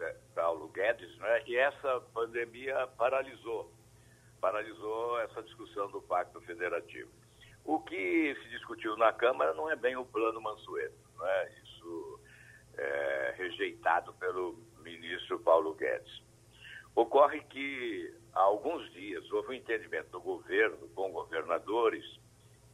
[0.00, 1.42] é, Paulo Guedes, né?
[1.46, 3.72] e essa pandemia paralisou,
[4.38, 7.10] paralisou essa discussão do Pacto Federativo.
[7.68, 11.52] O que se discutiu na Câmara não é bem o plano Mansueto, né?
[11.62, 12.18] isso
[12.78, 16.22] é rejeitado pelo ministro Paulo Guedes.
[16.94, 22.06] Ocorre que há alguns dias houve um entendimento do governo com governadores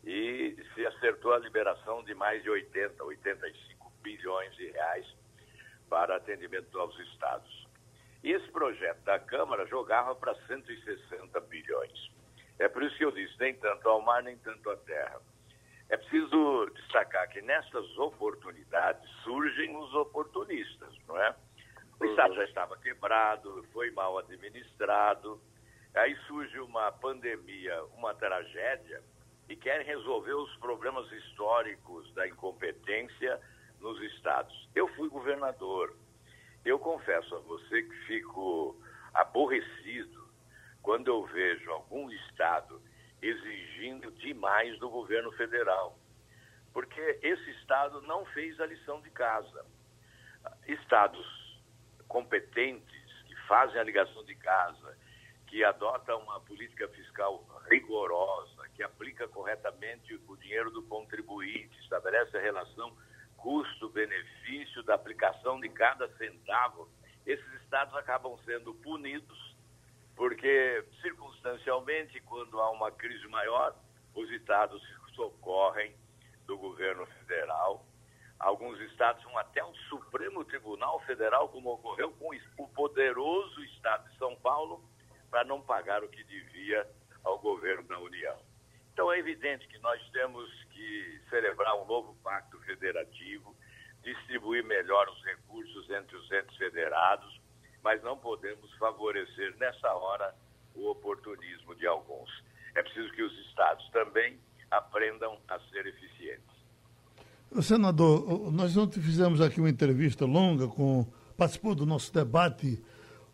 [0.05, 5.07] e se acertou a liberação de mais de 80, 85 bilhões de reais
[5.91, 7.67] para atendimento aos estados.
[8.23, 12.15] E esse projeto da Câmara jogava para 160 bilhões.
[12.59, 15.21] É por isso que eu disse, nem tanto ao mar, nem tanto à terra.
[15.89, 21.35] É preciso destacar que nessas oportunidades surgem os oportunistas, não é?
[22.01, 25.41] O Estado já estava quebrado, foi mal administrado,
[25.95, 29.03] aí surge uma pandemia, uma tragédia,
[29.49, 33.41] e querem resolver os problemas históricos da incompetência
[33.81, 34.69] nos estados.
[34.75, 35.95] Eu fui governador.
[36.65, 38.75] Eu confesso a você que fico
[39.13, 40.24] aborrecido
[40.85, 42.81] quando eu vejo algum estado
[43.21, 45.99] exigindo demais do governo federal.
[46.75, 49.65] Porque esse estado não fez a lição de casa.
[50.69, 51.27] Estados
[52.07, 54.97] competentes, que fazem a ligação de casa,
[55.47, 62.41] que adotam uma política fiscal rigorosa, que aplica corretamente o dinheiro do contribuinte, estabelece a
[62.41, 62.95] relação
[63.39, 66.91] custo-benefício da aplicação de cada centavo,
[67.25, 69.54] esses estados acabam sendo punidos,
[70.17, 73.75] porque circunstancialmente, quando há uma crise maior,
[74.15, 74.83] os estados
[75.15, 75.95] socorrem
[76.47, 77.87] do governo federal.
[78.39, 84.19] Alguns estados vão até o Supremo Tribunal Federal, como ocorreu com o poderoso estado de
[84.19, 84.85] São Paulo,
[85.31, 86.87] para não pagar o que devia
[87.25, 88.37] ao governo da União.
[88.93, 93.57] Então é evidente que nós temos que celebrar um novo pacto federativo,
[94.03, 97.41] distribuir melhor os recursos entre os entes federados,
[97.85, 100.35] mas não podemos favorecer nessa hora
[100.75, 102.31] o oportunismo de alguns.
[102.75, 104.37] é preciso que os estados também
[104.71, 106.43] aprendam a ser eficientes.
[107.63, 112.83] Senador, nós ontem fizemos aqui uma entrevista longa com participou do nosso debate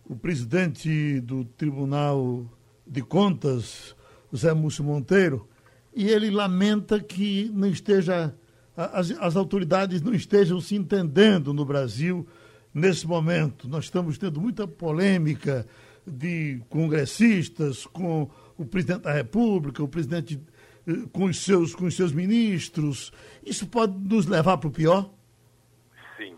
[0.04, 2.44] o presidente do Tribunal
[2.86, 3.96] de Contas,
[4.30, 5.48] José Múcio Monteiro,
[5.94, 8.34] e ele lamenta que não esteja
[8.76, 12.26] as, as autoridades não estejam se entendendo no Brasil
[12.74, 13.68] nesse momento.
[13.68, 15.66] Nós estamos tendo muita polêmica
[16.06, 20.40] de congressistas com o presidente da República, o presidente
[20.86, 23.12] eh, com os seus, com os seus ministros.
[23.44, 25.10] Isso pode nos levar para o pior?
[26.16, 26.36] Sim.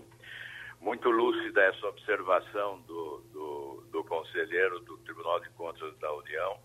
[0.81, 6.59] Muito lúcida essa observação do, do, do conselheiro do Tribunal de Contas da União.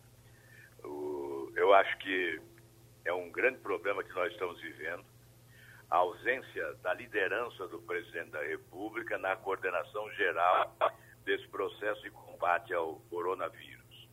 [0.84, 2.40] O, eu acho que
[3.06, 5.04] é um grande problema que nós estamos vivendo
[5.90, 10.76] a ausência da liderança do presidente da República na coordenação geral
[11.24, 14.10] desse processo de combate ao coronavírus.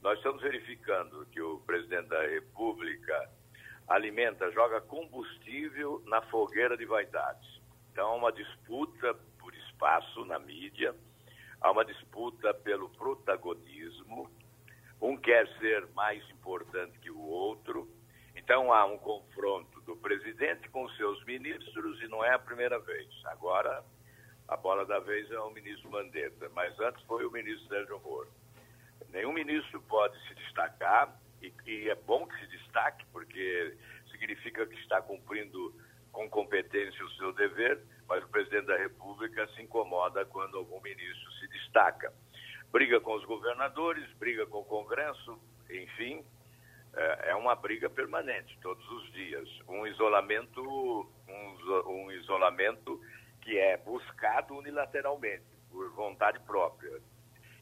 [0.00, 3.30] Nós estamos verificando que o presidente da República
[3.88, 7.60] alimenta, joga combustível na fogueira de vaidades.
[7.92, 10.94] Então, há uma disputa por espaço na mídia,
[11.60, 14.30] há uma disputa pelo protagonismo.
[15.00, 17.88] Um quer ser mais importante que o outro.
[18.34, 23.08] Então, há um confronto do presidente com seus ministros e não é a primeira vez.
[23.26, 23.84] Agora,
[24.48, 28.30] a bola da vez é o ministro Mandetta, mas antes foi o ministro Sérgio Moro.
[29.10, 33.76] Nenhum ministro pode se destacar e, e é bom que se destaque, porque
[34.10, 35.74] significa que está cumprindo
[36.12, 41.32] com competência o seu dever, mas o presidente da República se incomoda quando algum ministro
[41.32, 42.12] se destaca.
[42.70, 45.38] Briga com os governadores, briga com o Congresso,
[45.70, 46.24] enfim,
[46.96, 49.48] é, é uma briga permanente, todos os dias.
[49.68, 53.00] Um isolamento, um, um isolamento
[53.40, 57.00] que é buscado unilateralmente, por vontade própria.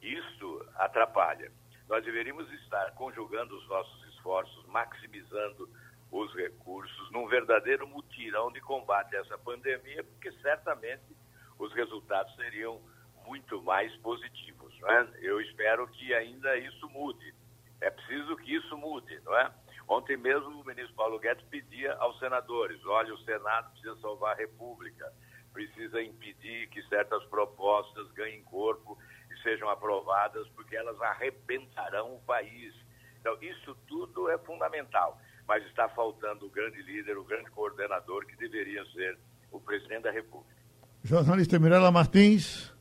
[0.00, 1.50] Isso atrapalha.
[1.88, 5.68] Nós deveríamos estar conjugando os nossos esforços, maximizando
[6.10, 11.16] os recursos num verdadeiro mutirão de combate a essa pandemia, porque certamente
[11.58, 12.80] os resultados seriam
[13.26, 14.74] muito mais positivos.
[14.84, 15.08] É?
[15.20, 17.34] Eu espero que ainda isso mude.
[17.82, 19.52] É preciso que isso mude, não é?
[19.88, 24.38] Ontem mesmo o ministro Paulo Guedes pedia aos senadores: olha, o Senado precisa salvar a
[24.38, 25.12] República,
[25.52, 28.96] precisa impedir que certas propostas ganhem corpo
[29.30, 32.72] e sejam aprovadas, porque elas arrebentarão o país.
[33.20, 38.36] Então, isso tudo é fundamental, mas está faltando o grande líder, o grande coordenador, que
[38.36, 39.18] deveria ser
[39.50, 40.62] o presidente da República.
[41.02, 42.72] Jornalista Mirela Martins.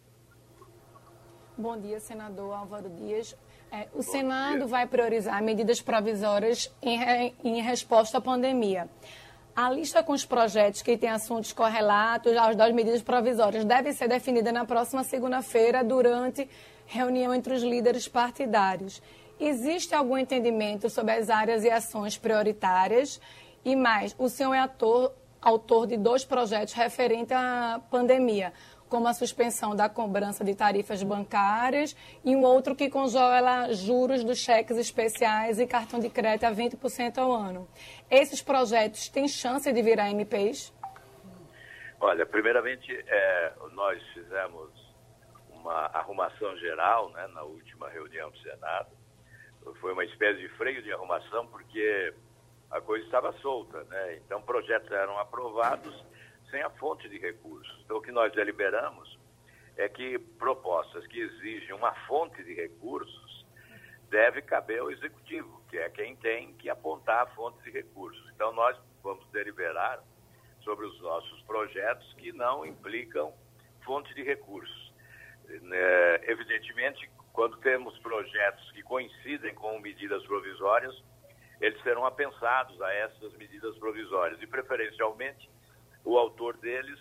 [1.58, 3.36] Bom dia, senador Álvaro Dias.
[3.74, 8.90] É, o Senado vai priorizar medidas provisórias em, em resposta à pandemia.
[9.56, 14.10] A lista com os projetos que têm assuntos correlatos às das medidas provisórias deve ser
[14.10, 16.50] definida na próxima segunda-feira, durante
[16.86, 19.02] reunião entre os líderes partidários.
[19.40, 23.22] Existe algum entendimento sobre as áreas e ações prioritárias?
[23.64, 28.52] E mais, o senhor é ator, autor de dois projetos referentes à pandemia
[28.92, 34.38] como a suspensão da cobrança de tarifas bancárias, e um outro que congela juros dos
[34.38, 37.70] cheques especiais e cartão de crédito a 20% ao ano.
[38.10, 40.74] Esses projetos têm chance de virar MPs?
[42.02, 44.70] Olha, primeiramente, é, nós fizemos
[45.54, 48.90] uma arrumação geral né, na última reunião do Senado.
[49.80, 52.14] Foi uma espécie de freio de arrumação, porque
[52.70, 53.86] a coisa estava solta.
[53.86, 54.18] Né?
[54.18, 55.96] Então, projetos eram aprovados
[56.52, 57.82] sem a fonte de recursos.
[57.84, 59.18] Então, o que nós deliberamos
[59.78, 63.46] é que propostas que exigem uma fonte de recursos
[64.10, 68.30] deve caber ao executivo, que é quem tem que apontar a fonte de recursos.
[68.36, 70.04] Então, nós vamos deliberar
[70.64, 73.34] sobre os nossos projetos que não implicam
[73.86, 74.94] fonte de recursos.
[75.50, 80.94] É, evidentemente, quando temos projetos que coincidem com medidas provisórias,
[81.60, 85.50] eles serão apensados a essas medidas provisórias e, preferencialmente,
[86.04, 87.00] o autor deles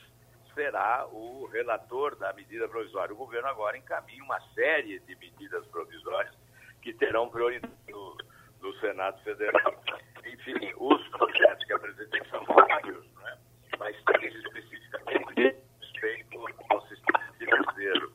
[0.55, 3.15] será o relator da medida provisória.
[3.15, 6.35] O governo agora encaminha uma série de medidas provisórias
[6.83, 8.17] que terão prioridade no,
[8.61, 9.83] no Senado Federal.
[10.25, 13.39] Enfim, os projetos que apresentei são vários, né?
[13.79, 18.13] mas três especificamente respeito ao sistema financeiro.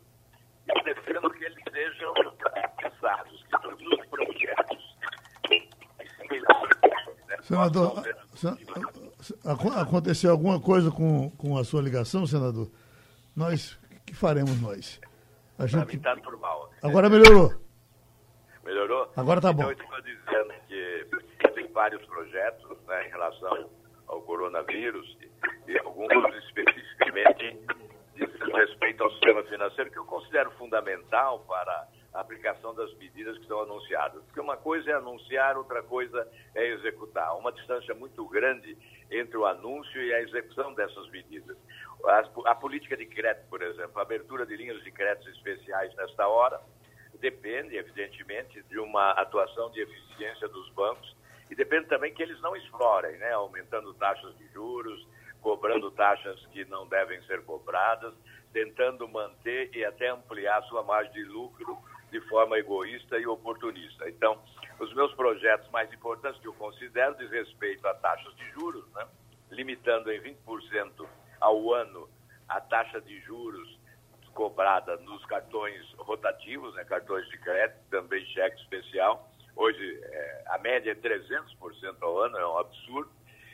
[0.68, 2.14] Eu defendo que eles sejam
[2.78, 4.96] pensados, que todos os projetos.
[7.44, 8.04] Senador,
[9.80, 12.70] aconteceu alguma coisa com, com a sua ligação, senador?
[13.36, 15.00] Nós, que faremos nós?
[15.58, 15.98] A gente...
[16.00, 16.72] Tá normal.
[16.82, 17.54] Agora melhorou.
[18.64, 19.12] Melhorou?
[19.16, 19.72] Agora tá bom.
[19.72, 23.70] Então, eu estou dizendo que tem vários projetos né, em relação
[24.08, 25.18] ao coronavírus
[25.68, 26.12] e alguns
[26.46, 27.58] especificamente
[28.16, 33.44] dizendo respeito ao sistema financeiro que eu considero fundamental para a aplicação das medidas que
[33.44, 34.24] estão anunciadas.
[34.24, 37.38] Porque uma coisa é anunciar, outra coisa é executar.
[37.38, 38.78] Uma distância muito grande
[39.12, 41.58] entre o anúncio e a execução dessas medidas.
[42.06, 46.28] A, a política de crédito, por exemplo, a abertura de linhas de créditos especiais nesta
[46.28, 46.60] hora,
[47.20, 51.16] depende, evidentemente, de uma atuação de eficiência dos bancos
[51.50, 53.32] e depende também que eles não explorem, né?
[53.32, 55.08] aumentando taxas de juros,
[55.42, 58.14] cobrando taxas que não devem ser cobradas,
[58.52, 61.78] tentando manter e até ampliar sua margem de lucro
[62.16, 64.10] de forma egoísta e oportunista.
[64.10, 64.42] Então,
[64.80, 69.06] os meus projetos mais importantes que eu considero diz respeito a taxas de juros, né?
[69.52, 71.06] limitando em 20%
[71.42, 72.10] ao ano
[72.48, 73.78] a taxa de juros
[74.34, 76.86] cobrada nos cartões rotativos, né?
[76.86, 79.30] cartões de crédito, também cheque especial.
[79.54, 83.12] Hoje, é, a média é 300% ao ano, é um absurdo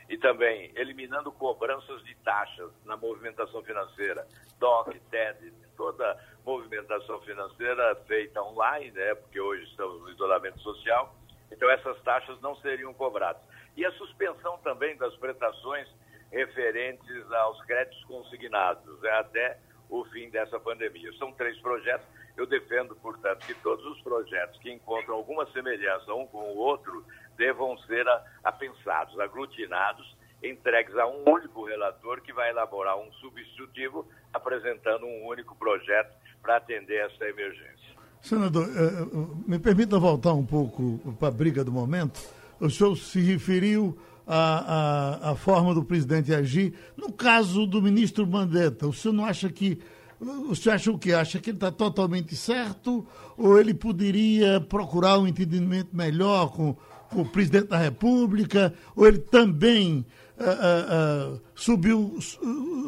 [0.07, 4.27] e também eliminando cobranças de taxas na movimentação financeira,
[4.59, 5.51] DOC, TED,
[5.81, 6.15] toda
[6.45, 11.15] movimentação financeira feita online, né, porque hoje estamos no isolamento social,
[11.51, 13.41] então essas taxas não seriam cobradas.
[13.75, 15.87] E a suspensão também das prestações
[16.31, 19.57] referentes aos créditos consignados, né, até
[19.89, 21.11] o fim dessa pandemia.
[21.13, 22.05] São três projetos.
[22.37, 27.03] Eu defendo, portanto, que todos os projetos que encontram alguma semelhança um com o outro
[27.37, 28.05] devam ser
[28.43, 35.55] apensados, aglutinados, entregues a um único relator que vai elaborar um substitutivo apresentando um único
[35.55, 36.11] projeto
[36.41, 37.91] para atender essa emergência.
[38.21, 39.07] Senador, eh, eh,
[39.47, 42.21] me permita voltar um pouco para a briga do momento.
[42.59, 46.73] O senhor se referiu à, à, à, forma do presidente agir.
[46.95, 49.79] No caso do ministro Mandetta, o senhor não acha que.
[50.19, 51.11] O senhor acha o que?
[51.13, 53.05] Acha que ele está totalmente certo?
[53.35, 56.75] Ou ele poderia procurar um entendimento melhor com,
[57.09, 58.71] com o presidente da República?
[58.95, 60.05] Ou ele também
[60.41, 62.17] uh, uh, subiu,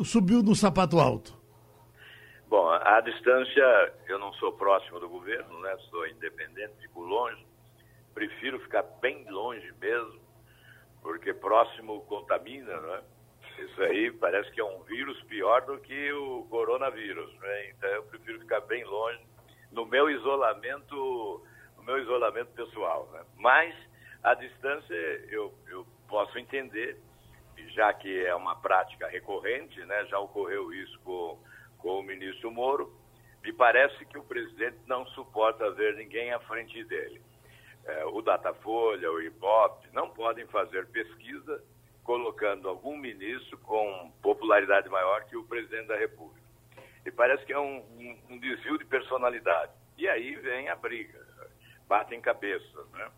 [0.03, 1.37] subiu no sapato alto?
[2.47, 5.75] Bom, à distância, eu não sou próximo do governo, né?
[5.89, 7.43] sou independente, fico longe.
[8.13, 10.19] Prefiro ficar bem longe mesmo,
[11.01, 13.01] porque próximo contamina, né?
[13.57, 17.69] Isso aí parece que é um vírus pior do que o coronavírus, né?
[17.69, 19.19] Então eu prefiro ficar bem longe
[19.71, 21.43] no meu isolamento,
[21.77, 23.21] no meu isolamento pessoal, né?
[23.37, 23.75] Mas
[24.23, 24.93] à distância
[25.29, 26.97] eu, eu posso entender,
[27.69, 30.05] já que é uma prática recorrente, né?
[30.05, 31.39] Já ocorreu isso com
[31.83, 32.97] com o ministro Moro,
[33.43, 37.21] me parece que o presidente não suporta ver ninguém à frente dele.
[37.85, 41.61] É, o Datafolha, o IBOP, não podem fazer pesquisa
[42.05, 46.41] colocando algum ministro com popularidade maior que o presidente da República.
[47.05, 49.73] E parece que é um, um, um desvio de personalidade.
[49.97, 51.19] E aí vem a briga,
[51.85, 52.85] batem cabeça.
[52.93, 53.11] Né?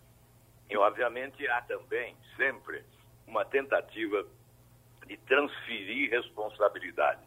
[0.72, 2.84] E, obviamente, há também, sempre,
[3.28, 4.26] uma tentativa
[5.08, 7.22] de transferir responsabilidade.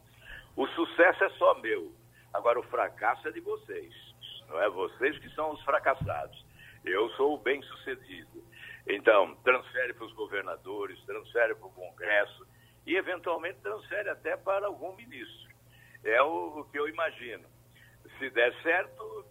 [0.57, 1.93] O sucesso é só meu.
[2.33, 3.95] Agora, o fracasso é de vocês.
[4.49, 6.45] Não é vocês que são os fracassados.
[6.85, 8.45] Eu sou o bem-sucedido.
[8.87, 12.47] Então, transfere para os governadores, transfere para o Congresso
[12.87, 15.49] e, eventualmente, transfere até para algum ministro.
[16.05, 17.47] É o, o que eu imagino.
[18.19, 19.25] Se der certo,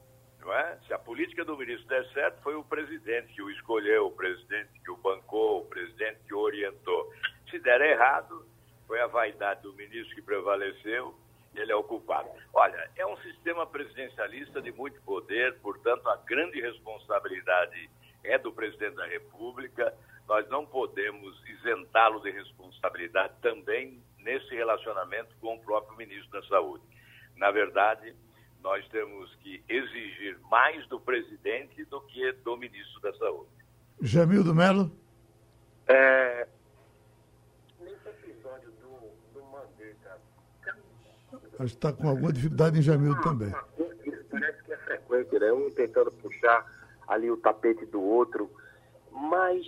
[0.47, 0.77] não é?
[0.87, 4.79] se a política do ministro der certo, foi o presidente que o escolheu, o presidente
[4.79, 7.13] que o bancou, o presidente que o orientou.
[7.51, 8.47] Se der errado,
[8.87, 11.13] foi a vaidade do ministro que prevaleceu,
[11.53, 12.29] ele é o culpado.
[12.53, 17.89] Olha, é um sistema presidencialista de muito poder, portanto, a grande responsabilidade
[18.23, 19.93] é do presidente da República.
[20.29, 26.85] Nós não podemos isentá-lo de responsabilidade também nesse relacionamento com o próprio ministro da Saúde.
[27.35, 28.15] Na verdade,
[28.63, 33.49] nós temos que exigir mais do presidente do que do ministro da Saúde.
[34.01, 34.91] Jamil Melo?
[35.87, 36.47] É,
[41.59, 43.51] Acho que está com alguma dificuldade em Jamil também.
[44.29, 45.51] Parece que é frequente, né?
[45.51, 46.65] Um tentando puxar
[47.07, 48.49] ali o tapete do outro.
[49.11, 49.65] Mas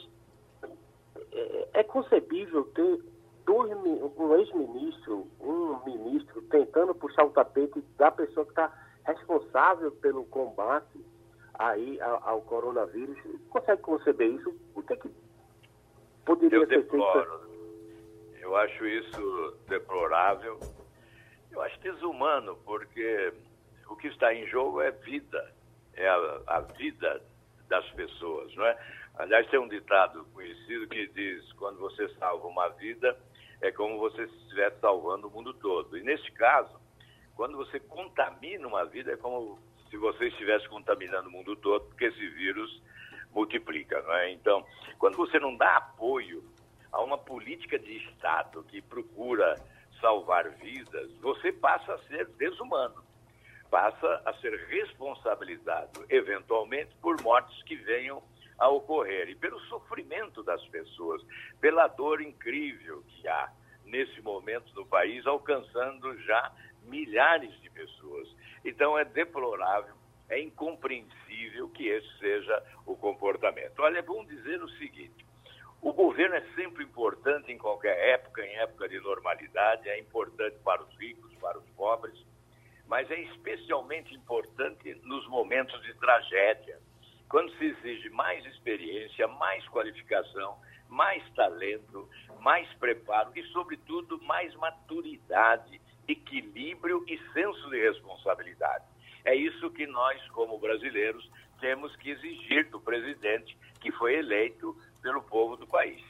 [1.32, 3.04] é, é concebível ter
[3.50, 8.72] dois, um ex-ministro, um ministro, tentando puxar o tapete da pessoa que está
[9.06, 11.04] responsável pelo combate
[11.56, 13.18] aí ao, ao, coronavírus.
[13.50, 14.56] Consegue conceber isso?
[14.76, 15.10] O que, é que
[16.24, 17.40] poderia Eu ser deploro.
[17.40, 17.50] feito?
[18.40, 20.60] Eu acho isso deplorável
[21.52, 23.34] eu acho desumano, porque
[23.90, 25.54] o que está em jogo é vida,
[25.96, 27.22] é a, a vida
[27.68, 28.78] das pessoas, não é?
[29.16, 33.18] Aliás, tem um ditado conhecido que diz: quando você salva uma vida,
[33.62, 35.98] é como você estivesse salvando o mundo todo.
[35.98, 36.80] E neste caso,
[37.36, 42.06] quando você contamina uma vida, é como se você estivesse contaminando o mundo todo, porque
[42.06, 42.82] esse vírus
[43.32, 44.32] multiplica, não é?
[44.32, 44.66] Então,
[44.98, 46.44] quando você não dá apoio
[46.92, 49.56] a uma política de Estado que procura
[50.00, 53.04] salvar vidas, você passa a ser desumano.
[53.70, 58.22] passa a ser responsabilizado, eventualmente, por mortes que venham
[58.60, 61.22] a ocorrer e pelo sofrimento das pessoas,
[61.62, 63.52] pela dor incrível que há
[63.86, 66.52] nesse momento no país, alcançando já
[66.84, 68.28] milhares de pessoas.
[68.64, 69.96] Então é deplorável,
[70.30, 73.80] é incompreensível que esse seja o comportamento.
[73.80, 75.26] Olha, é bom dizer o seguinte:
[75.82, 80.84] o governo é sempre importante em qualquer época, em época de normalidade, é importante para
[80.84, 82.20] os ricos, para os pobres,
[82.86, 86.80] mas é especialmente importante nos momentos de tragédia,
[87.30, 90.58] quando se exige mais experiência, mais qualificação,
[90.90, 92.10] mais talento,
[92.42, 98.84] mais preparo e, sobretudo, mais maturidade, equilíbrio e senso de responsabilidade.
[99.24, 101.30] É isso que nós, como brasileiros,
[101.62, 106.02] temos que exigir do presidente que foi eleito pelo povo do país.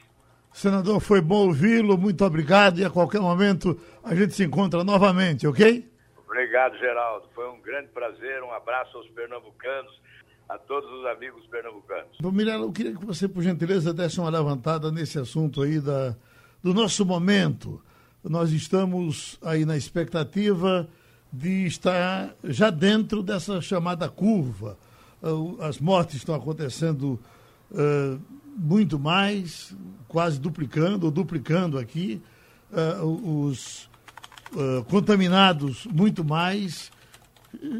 [0.52, 5.46] Senador, foi bom ouvi-lo, muito obrigado e a qualquer momento a gente se encontra novamente,
[5.46, 5.88] ok?
[6.26, 7.28] Obrigado, Geraldo.
[7.34, 8.42] Foi um grande prazer.
[8.42, 10.00] Um abraço aos pernambucanos,
[10.50, 12.18] a todos os amigos pernambucanos.
[12.20, 16.16] Bom, Mirella, eu queria que você, por gentileza, desse uma levantada nesse assunto aí da,
[16.60, 17.80] do nosso momento.
[18.24, 20.88] Nós estamos aí na expectativa
[21.32, 24.76] de estar já dentro dessa chamada curva.
[25.22, 27.20] Ah, as mortes estão acontecendo
[27.70, 28.20] uh,
[28.56, 29.72] muito mais,
[30.08, 32.20] quase duplicando ou duplicando aqui.
[32.72, 33.88] Uh, os
[34.52, 36.90] uh, contaminados muito mais.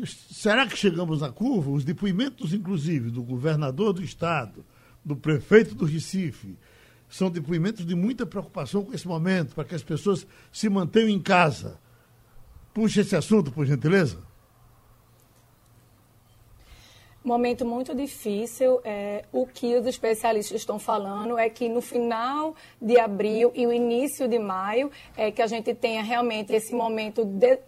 [0.05, 1.71] Será que chegamos na curva?
[1.71, 4.65] Os depoimentos, inclusive, do governador do estado,
[5.05, 6.57] do prefeito do Recife,
[7.09, 11.21] são depoimentos de muita preocupação com esse momento, para que as pessoas se mantenham em
[11.21, 11.79] casa.
[12.73, 14.19] Puxa esse assunto, por gentileza.
[17.23, 18.81] Momento muito difícil.
[18.83, 23.73] É, o que os especialistas estão falando é que no final de abril e o
[23.73, 27.59] início de maio é que a gente tenha realmente esse momento de,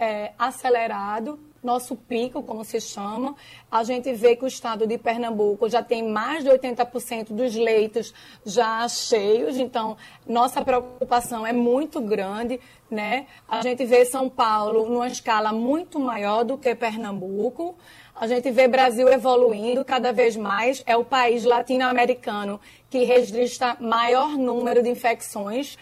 [0.00, 3.36] é, acelerado nosso pico, como se chama,
[3.70, 8.14] a gente vê que o estado de Pernambuco já tem mais de 80% dos leitos
[8.44, 9.96] já cheios, então
[10.26, 12.58] nossa preocupação é muito grande,
[12.90, 13.26] né?
[13.46, 17.76] A gente vê São Paulo numa escala muito maior do que Pernambuco.
[18.16, 24.30] A gente vê Brasil evoluindo cada vez mais, é o país latino-americano que registra maior
[24.30, 25.76] número de infecções.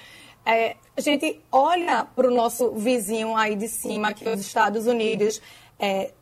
[0.45, 4.87] É, a gente olha para o nosso vizinho aí de cima, que é os Estados
[4.87, 5.41] Unidos,
[5.79, 6.13] é,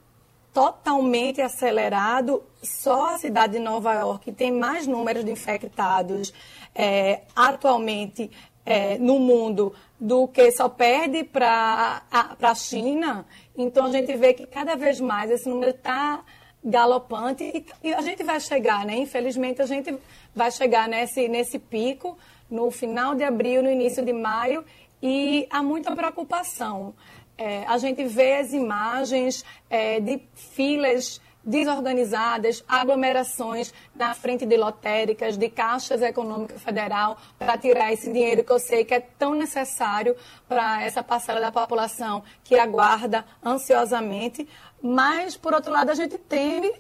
[0.52, 2.42] totalmente acelerado.
[2.62, 6.32] Só a cidade de Nova York tem mais números de infectados
[6.74, 8.30] é, atualmente
[8.64, 13.24] é, no mundo do que só perde para a China.
[13.56, 16.24] Então a gente vê que cada vez mais esse número está
[16.64, 18.96] galopante e, e, a gente vai chegar, né?
[18.96, 19.96] Infelizmente a gente
[20.34, 22.18] vai chegar nesse, nesse pico
[22.51, 24.64] no final de abril, no início de maio
[25.03, 26.94] e há muita preocupação.
[27.38, 35.36] É, a gente vê as imagens é, de filas desorganizadas, aglomerações na frente de lotéricas,
[35.36, 40.16] de caixas econômicas federal, para tirar esse dinheiro que eu sei que é tão necessário
[40.49, 44.49] para essa parcela da população que aguarda ansiosamente.
[44.82, 46.72] Mas, por outro lado, a gente teme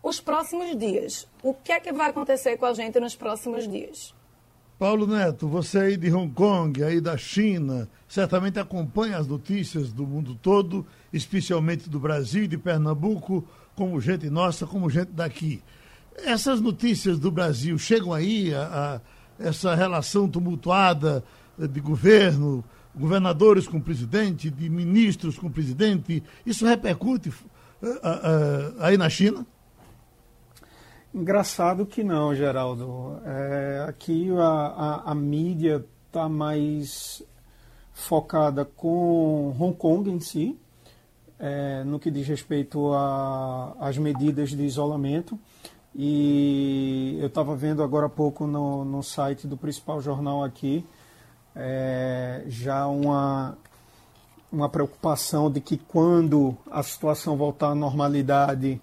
[0.00, 1.26] os próximos dias.
[1.42, 4.14] O que é que vai acontecer com a gente nos próximos dias?
[4.78, 10.06] Paulo Neto, você aí de Hong Kong, aí da China, certamente acompanha as notícias do
[10.06, 15.60] mundo todo, especialmente do Brasil e de Pernambuco como gente nossa, como gente daqui.
[16.24, 19.00] Essas notícias do Brasil chegam aí, a,
[19.40, 21.24] a essa relação tumultuada
[21.58, 22.64] de governo,
[22.94, 29.44] governadores com presidente, de ministros com presidente, isso repercute uh, uh, aí na China?
[31.14, 33.20] Engraçado que não, Geraldo.
[33.24, 37.22] É, aqui a, a, a mídia está mais
[37.92, 40.58] focada com Hong Kong em si,
[41.38, 42.92] é, no que diz respeito
[43.80, 45.38] às medidas de isolamento.
[45.94, 50.84] E eu estava vendo agora há pouco no, no site do principal jornal aqui
[51.58, 53.58] é, já uma,
[54.50, 58.80] uma preocupação de que quando a situação voltar à normalidade,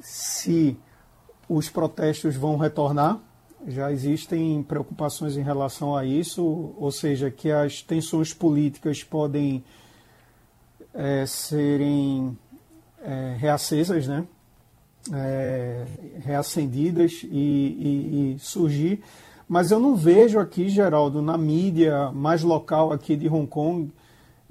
[0.00, 0.78] se
[1.50, 3.18] os protestos vão retornar.
[3.66, 9.62] Já existem preocupações em relação a isso, ou seja, que as tensões políticas podem
[10.94, 12.38] é, serem
[13.02, 14.24] é, reacesas, né?
[15.12, 15.86] É,
[16.20, 19.02] reacendidas e, e, e, surgir.
[19.48, 23.90] Mas eu não vejo aqui, Geraldo, na mídia mais local aqui de Hong Kong,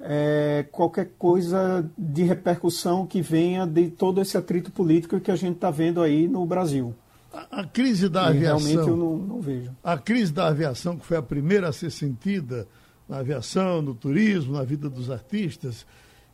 [0.00, 5.56] é, qualquer coisa de repercussão que venha de todo esse atrito político que a gente
[5.56, 6.94] está vendo aí no Brasil.
[7.32, 8.58] A, a crise da e aviação.
[8.66, 9.70] Realmente eu não, não vejo.
[9.84, 12.66] A crise da aviação, que foi a primeira a ser sentida
[13.08, 15.86] na aviação, no turismo, na vida dos artistas,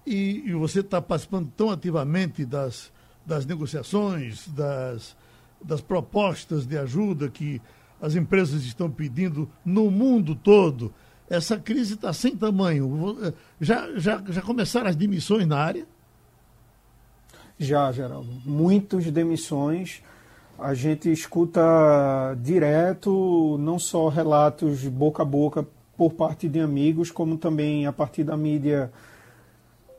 [0.06, 2.92] e, e você está participando tão ativamente das,
[3.24, 5.16] das negociações, das,
[5.62, 7.60] das propostas de ajuda que
[8.00, 10.92] as empresas estão pedindo no mundo todo.
[11.28, 13.34] Essa crise está sem tamanho.
[13.60, 15.86] Já, já, já começaram as demissões na área?
[17.58, 18.28] Já, Geraldo.
[18.44, 20.02] Muitas demissões.
[20.58, 21.60] A gente escuta
[22.40, 25.66] direto, não só relatos boca a boca
[25.96, 28.90] por parte de amigos, como também a partir da mídia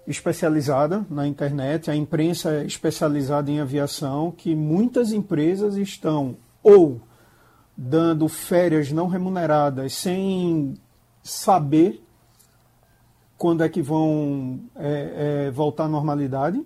[0.07, 7.01] especializada na internet, a imprensa especializada em aviação, que muitas empresas estão ou
[7.75, 10.75] dando férias não remuneradas sem
[11.27, 12.03] saber
[13.37, 16.63] quando é que vão é, é, voltar à normalidade,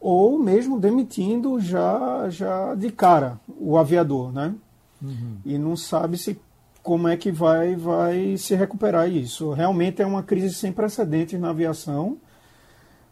[0.00, 4.54] ou mesmo demitindo já, já de cara o aviador, né?
[5.02, 5.38] Uhum.
[5.44, 6.38] E não sabe se
[6.82, 9.50] como é que vai, vai se recuperar isso.
[9.50, 12.18] Realmente é uma crise sem precedentes na aviação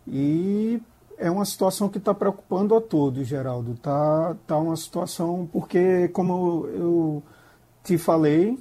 [0.07, 0.81] e
[1.19, 3.75] é uma situação que está preocupando a todos, Geraldo.
[3.75, 7.23] Tá, tá uma situação porque, como eu
[7.83, 8.59] te falei,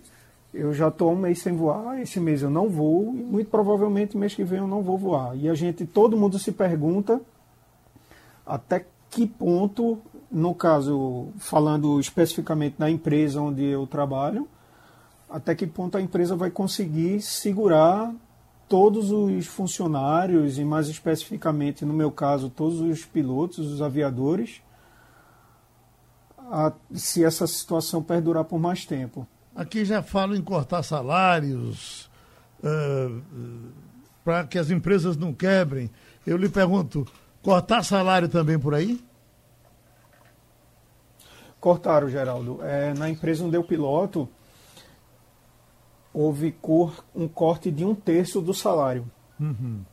[0.56, 4.18] eu já estou um mês sem voar, esse mês eu não vou, e muito provavelmente
[4.18, 5.36] mês que vem eu não vou voar.
[5.36, 7.22] E a gente, todo mundo se pergunta
[8.46, 10.00] até que ponto,
[10.32, 14.48] no caso, falando especificamente da empresa onde eu trabalho,
[15.30, 18.14] até que ponto a empresa vai conseguir segurar
[18.68, 24.62] todos os funcionários, e mais especificamente no meu caso, todos os pilotos, os aviadores,
[26.38, 29.28] a, se essa situação perdurar por mais tempo.
[29.56, 32.10] Aqui já falo em cortar salários,
[32.60, 33.22] uh,
[34.24, 35.90] para que as empresas não quebrem.
[36.28, 37.08] Eu lhe pergunto,
[37.42, 39.02] cortar salário também por aí?
[41.60, 42.60] Cortaram, Geraldo.
[42.64, 44.28] É, na empresa onde eu piloto,
[46.14, 49.10] houve cor, um corte de um terço do salário.
[49.40, 49.84] Uhum.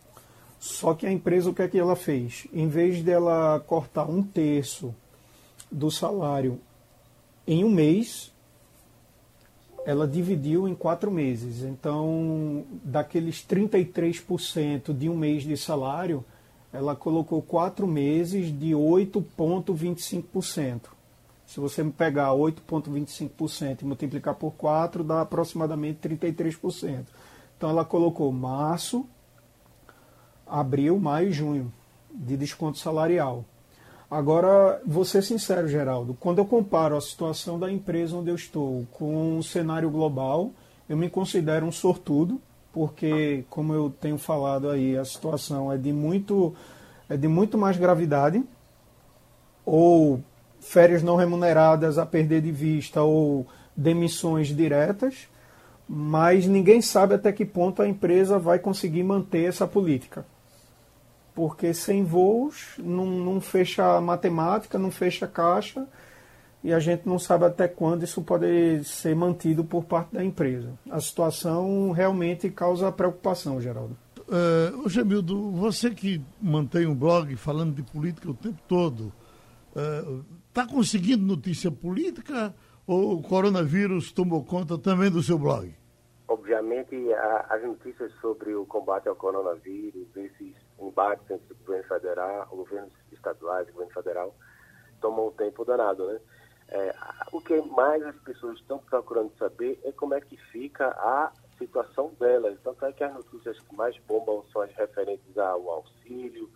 [0.58, 2.46] Só que a empresa, o que é que ela fez?
[2.52, 4.94] Em vez dela cortar um terço
[5.70, 6.60] do salário
[7.46, 8.31] em um mês,
[9.84, 11.62] ela dividiu em quatro meses.
[11.62, 16.24] Então, daqueles 33% de um mês de salário,
[16.72, 20.80] ela colocou quatro meses de 8,25%.
[21.44, 27.04] Se você pegar 8,25% e multiplicar por 4, dá aproximadamente 33%.
[27.58, 29.06] Então ela colocou março,
[30.46, 31.70] abril, maio e junho
[32.10, 33.44] de desconto salarial.
[34.12, 38.86] Agora, vou ser sincero, Geraldo, quando eu comparo a situação da empresa onde eu estou
[38.92, 40.50] com o cenário global,
[40.86, 42.38] eu me considero um sortudo,
[42.74, 46.54] porque, como eu tenho falado aí, a situação é de muito,
[47.08, 48.44] é de muito mais gravidade,
[49.64, 50.20] ou
[50.60, 55.26] férias não remuneradas a perder de vista ou demissões diretas,
[55.88, 60.26] mas ninguém sabe até que ponto a empresa vai conseguir manter essa política.
[61.34, 65.86] Porque sem voos não, não fecha a matemática, não fecha a caixa
[66.62, 70.72] e a gente não sabe até quando isso pode ser mantido por parte da empresa.
[70.90, 73.96] A situação realmente causa preocupação, Geraldo.
[74.28, 79.12] Uh, Gemildo, você que mantém um blog falando de política o tempo todo,
[79.74, 82.54] uh, Está conseguindo notícia política
[82.86, 85.74] ou o coronavírus tomou conta também do seu blog?
[86.28, 92.46] Obviamente, a, as notícias sobre o combate ao coronavírus, esses embates entre o governo federal,
[92.48, 94.34] governos estaduais, governo federal,
[95.00, 96.20] tomam um tempo danado, né?
[96.68, 96.94] É,
[97.32, 102.12] o que mais as pessoas estão procurando saber é como é que fica a situação
[102.18, 102.58] delas.
[102.58, 106.50] Então, é que as notícias que mais bombam são as referentes ao auxílio,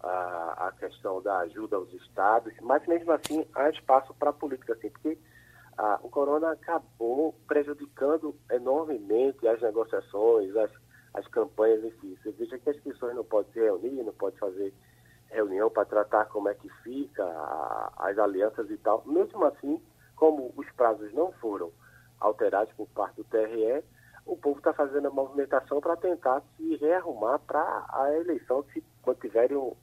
[0.00, 4.74] a, a questão da ajuda aos estados, mas mesmo assim há espaço para a política,
[4.74, 5.18] assim, porque
[5.78, 10.70] a, o corona acabou prejudicando enormemente as negociações, as,
[11.14, 12.18] as campanhas si.
[12.22, 14.74] Você veja que as pessoas não podem se reunir, não podem fazer
[15.30, 19.02] reunião para tratar como é que fica a, as alianças e tal.
[19.06, 19.80] Mesmo assim,
[20.16, 21.72] como os prazos não foram
[22.20, 23.82] alterados por parte do TRE,
[24.26, 29.56] o povo está fazendo a movimentação para tentar se rearrumar para a eleição, se mantiverem
[29.56, 29.76] o,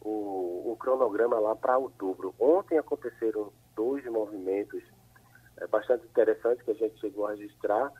[0.00, 2.34] o cronograma lá para outubro.
[2.40, 4.82] Ontem aconteceram dois movimentos
[5.58, 7.92] é, bastante interessantes que a gente chegou a registrar.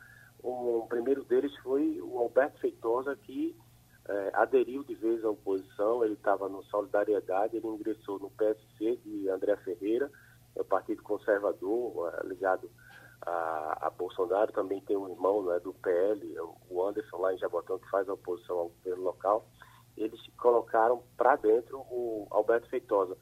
[0.43, 3.55] O primeiro deles foi o Alberto Feitosa, que
[4.07, 9.29] é, aderiu de vez à oposição, ele estava no Solidariedade, ele ingressou no PSC de
[9.29, 10.11] André Ferreira,
[10.55, 12.69] é o Partido Conservador, é, ligado
[13.25, 16.35] a, a, Bolsonaro, também tem um irmão né, do PL,
[16.69, 19.45] o Anderson, lá em Jabotão, que faz a oposição ao governo local.
[19.95, 23.17] Eles colocaram para dentro o Alberto Feitosa.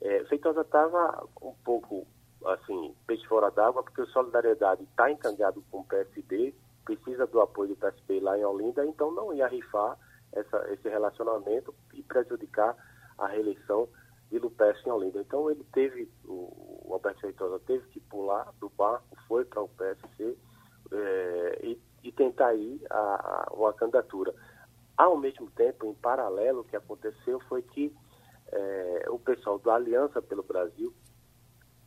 [0.00, 2.06] É, Feitosa estava um pouco,
[2.46, 6.39] assim, peixe fora d'água, porque o Solidariedade está encangado com o PSB,
[7.60, 9.98] precisa do PSB lá em Olinda, então não ia rifar
[10.32, 12.76] essa, esse relacionamento e prejudicar
[13.18, 13.88] a reeleição
[14.30, 15.20] de Lupécio em Olinda.
[15.20, 19.68] Então ele teve, o, o Alberto Feitosa teve que pular do barco, foi para o
[19.68, 20.36] PSC
[20.92, 24.34] é, e, e, tentar ir a, a, uma candidatura.
[24.96, 27.94] Ao mesmo tempo, em paralelo, o que aconteceu foi que
[28.52, 30.92] é, o pessoal da Aliança pelo Brasil,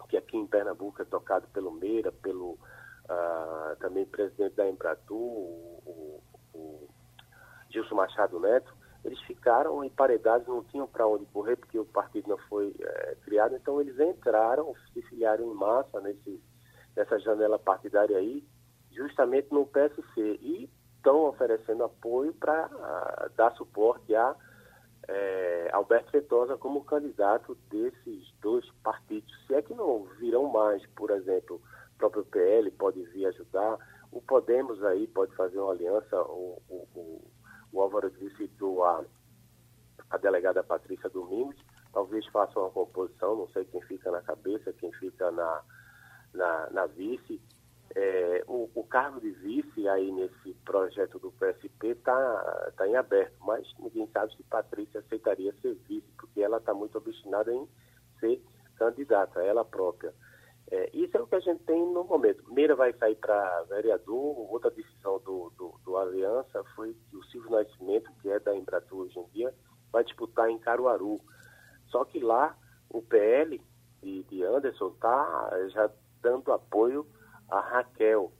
[0.09, 2.57] que aqui em Pernambuco é tocado pelo Meira, pelo
[3.05, 6.23] uh, também presidente da Embratur, o, o,
[6.53, 6.89] o
[7.69, 8.73] Gilson Machado Neto,
[9.03, 13.55] eles ficaram emparedados, não tinham para onde correr, porque o partido não foi é, criado,
[13.55, 16.41] então eles entraram, se filiaram em massa nesse,
[16.95, 18.47] nessa janela partidária aí,
[18.91, 24.33] justamente no PSC, e estão oferecendo apoio para uh, dar suporte a
[25.07, 29.33] é, Alberto Feitosa como candidato desses dois partidos.
[29.45, 31.61] Se é que não virão mais, por exemplo,
[31.93, 33.77] o próprio PL pode vir ajudar,
[34.11, 37.31] o Podemos aí pode fazer uma aliança, o, o, o,
[37.71, 38.49] o Álvaro disse
[38.83, 39.03] a,
[40.11, 41.55] a delegada Patrícia Domingos,
[41.91, 45.63] talvez faça uma composição, não sei quem fica na cabeça, quem fica na,
[46.33, 47.41] na, na vice,
[47.95, 53.35] é, o, o, cargo de vice aí nesse projeto do PSP está tá em aberto,
[53.41, 57.67] mas ninguém sabe se Patrícia aceitaria ser vice, porque ela está muito obstinada em
[58.19, 58.41] ser
[58.77, 60.13] candidata, ela própria.
[60.71, 62.43] É, isso é o que a gente tem no momento.
[62.51, 67.51] Meira vai sair para vereador, outra decisão do, do, do, Aliança foi que o Silvio
[67.51, 69.53] Nascimento, que é da Embratur hoje em dia,
[69.91, 71.19] vai disputar em Caruaru.
[71.87, 72.57] Só que lá
[72.89, 73.61] o PL
[74.01, 75.91] de, de Anderson está já
[76.21, 77.05] dando apoio
[77.49, 78.31] a Raquel,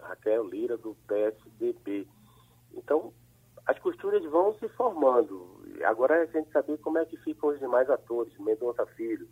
[0.00, 2.06] Raquel Lira do PSDB.
[2.74, 3.12] Então,
[3.66, 5.64] as costuras vão se formando.
[5.84, 9.28] Agora é a gente saber como é que ficam os demais atores, Mendonça Filho,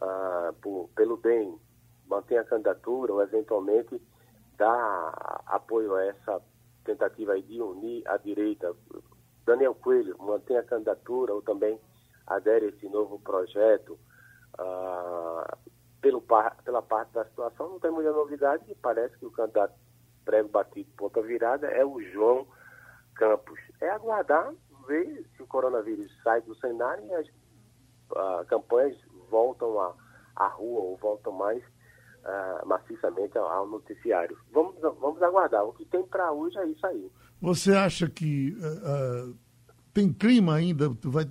[0.00, 1.58] ah, por, pelo bem,
[2.06, 4.00] mantém a candidatura ou eventualmente
[4.56, 6.42] dá apoio a essa
[6.84, 8.74] tentativa de unir a direita.
[9.44, 11.78] Daniel Coelho mantém a candidatura ou também
[12.26, 13.98] adere a esse novo projeto.
[14.58, 15.56] Ah,
[16.00, 16.22] pelo,
[16.64, 19.74] pela parte da situação, não tem muita novidade e parece que o candidato
[20.24, 22.46] prego batido ponta virada é o João
[23.14, 23.58] Campos.
[23.80, 24.52] É aguardar,
[24.86, 28.98] ver se o coronavírus sai do cenário e as uh, campanhas
[29.30, 29.94] voltam à,
[30.36, 34.36] à rua ou voltam mais uh, maciçamente ao, ao, noticiário.
[34.52, 35.64] Vamos, vamos aguardar.
[35.64, 37.10] O que tem para hoje é isso aí.
[37.40, 39.34] Você acha que uh,
[39.92, 40.88] tem clima ainda?
[41.04, 41.24] Vai,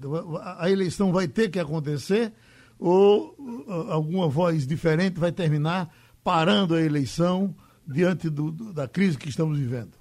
[0.58, 2.34] a eleição vai ter que acontecer?
[2.80, 5.90] ou uh, alguma voz diferente vai terminar
[6.22, 7.56] parando a eleição
[7.88, 9.98] diante do, do, da crise que estamos vivendo?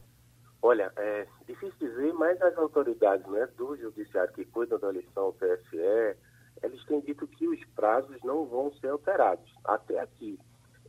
[0.61, 5.33] Olha, é difícil dizer, mas as autoridades né, do judiciário que cuidam da eleição, o
[5.33, 6.17] TSE,
[6.63, 10.39] eles têm dito que os prazos não vão ser alterados, até aqui.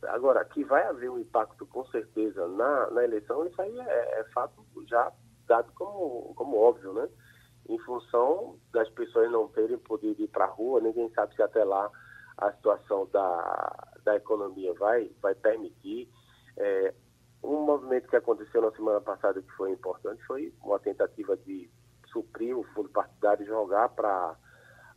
[0.04, 4.24] Agora, que vai haver um impacto com certeza na, na eleição, isso aí é, é
[4.34, 5.10] fato já
[5.46, 7.08] dado como, como óbvio, né?
[7.68, 11.64] em função das pessoas não terem podido ir para a rua, ninguém sabe se até
[11.64, 11.90] lá
[12.36, 16.08] a situação da, da economia vai, vai permitir.
[16.56, 16.94] É,
[17.42, 21.70] um movimento que aconteceu na semana passada que foi importante foi uma tentativa de
[22.08, 24.36] suprir o fundo partidário e jogar para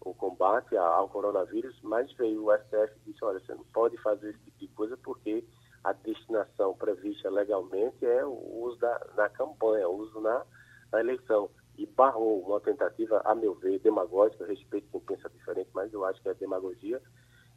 [0.02, 4.30] o combate ao coronavírus, mas veio o STF e disse, olha, você não pode fazer
[4.30, 5.44] esse tipo de coisa porque
[5.84, 10.46] a destinação prevista legalmente é o uso da, na campanha, o uso na,
[10.92, 11.50] na eleição.
[11.78, 16.22] E barrou uma tentativa, a meu ver, demagógica, respeito quem pensa diferente, mas eu acho
[16.22, 17.02] que é demagogia,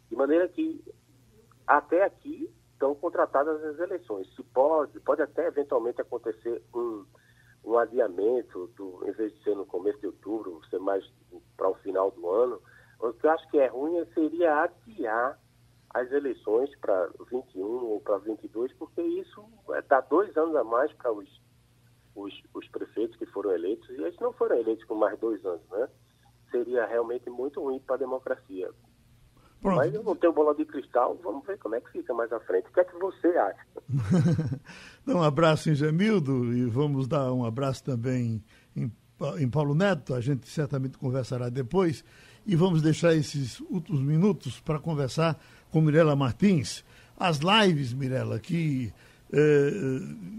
[0.08, 0.84] de maneira que
[1.66, 4.26] até aqui estão contratadas as eleições.
[4.34, 7.04] Se pode, pode até eventualmente acontecer um,
[7.64, 11.04] um adiamento, do, em vez de ser no começo de outubro, ser mais
[11.56, 12.60] para o final do ano.
[12.98, 13.12] O
[13.80, 15.38] ruim seria adiar
[15.92, 20.92] as eleições para 21 ou para 22, porque isso é, dá dois anos a mais
[20.92, 21.28] para os
[22.14, 25.62] os, os prefeitos que foram eleitos, e eles não foram eleitos com mais dois anos,
[25.70, 25.88] né?
[26.50, 28.70] Seria realmente muito ruim para a democracia.
[29.60, 29.76] Pronto.
[29.76, 32.40] Mas eu não tenho bola de cristal, vamos ver como é que fica mais à
[32.40, 32.68] frente.
[32.68, 33.66] O que é que você acha?
[35.06, 38.42] Dá um abraço em Gemildo e vamos dar um abraço também
[38.74, 38.90] em,
[39.38, 42.02] em Paulo Neto, a gente certamente conversará depois.
[42.50, 45.38] E vamos deixar esses últimos minutos para conversar
[45.70, 46.82] com Mirela Martins.
[47.16, 48.92] As lives, Mirela, que
[49.32, 49.70] eh,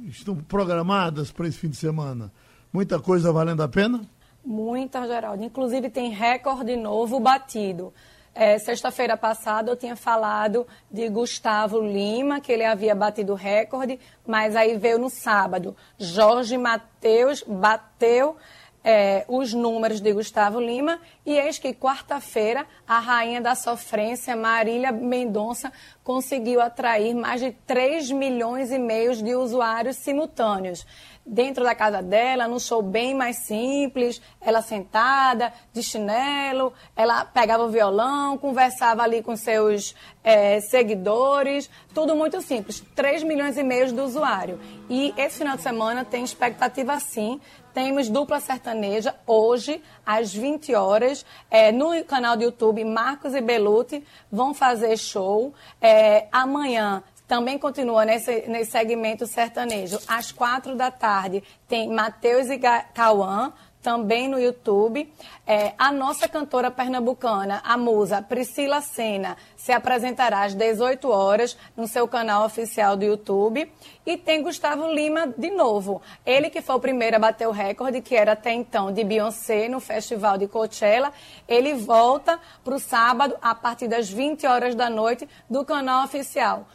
[0.09, 2.29] estão programadas para esse fim de semana?
[2.73, 4.01] Muita coisa valendo a pena?
[4.43, 5.41] Muita, Geraldo.
[5.41, 7.93] Inclusive tem recorde novo batido.
[8.35, 13.97] É, Sexta-feira passada eu tinha falado de Gustavo Lima, que ele havia batido recorde,
[14.27, 15.77] mas aí veio no sábado.
[15.97, 18.35] Jorge Mateus bateu
[18.83, 24.91] é, os números de Gustavo Lima e eis que quarta-feira a rainha da sofrência, Marília
[24.91, 25.71] Mendonça,
[26.03, 30.85] conseguiu atrair mais de 3 milhões e meio de usuários simultâneos
[31.25, 37.63] dentro da casa dela, num show bem mais simples, ela sentada, de chinelo, ela pegava
[37.63, 42.83] o violão, conversava ali com seus é, seguidores, tudo muito simples.
[42.95, 44.59] 3 milhões e meio de usuário.
[44.89, 47.39] E esse final de semana tem expectativa sim.
[47.73, 54.03] Temos dupla sertaneja hoje, às 20 horas, é, no canal do YouTube Marcos e Beluti
[54.31, 55.53] vão fazer show.
[55.79, 59.97] É, amanhã também continua nesse, nesse segmento sertanejo.
[60.05, 62.59] Às quatro da tarde tem Matheus e
[62.93, 65.11] Cauã, também no YouTube.
[65.45, 71.87] É, a nossa cantora pernambucana, a musa Priscila Sena, se apresentará às 18 horas no
[71.87, 73.71] seu canal oficial do YouTube.
[74.05, 76.01] E tem Gustavo Lima de novo.
[76.25, 79.67] Ele que foi o primeiro a bater o recorde, que era até então de Beyoncé
[79.67, 81.11] no Festival de Coachella.
[81.47, 86.65] Ele volta para o sábado, a partir das 20 horas da noite, do canal oficial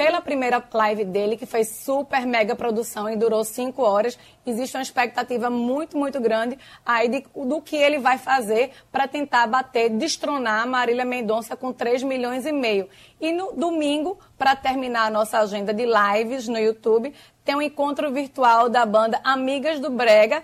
[0.00, 4.18] pela primeira live dele, que foi super mega produção e durou cinco horas.
[4.46, 9.46] Existe uma expectativa muito, muito grande aí de, do que ele vai fazer para tentar
[9.46, 12.88] bater, destronar a Marília Mendonça com 3 milhões e meio.
[13.20, 17.12] E no domingo, para terminar a nossa agenda de lives no YouTube,
[17.44, 20.42] tem um encontro virtual da banda Amigas do Brega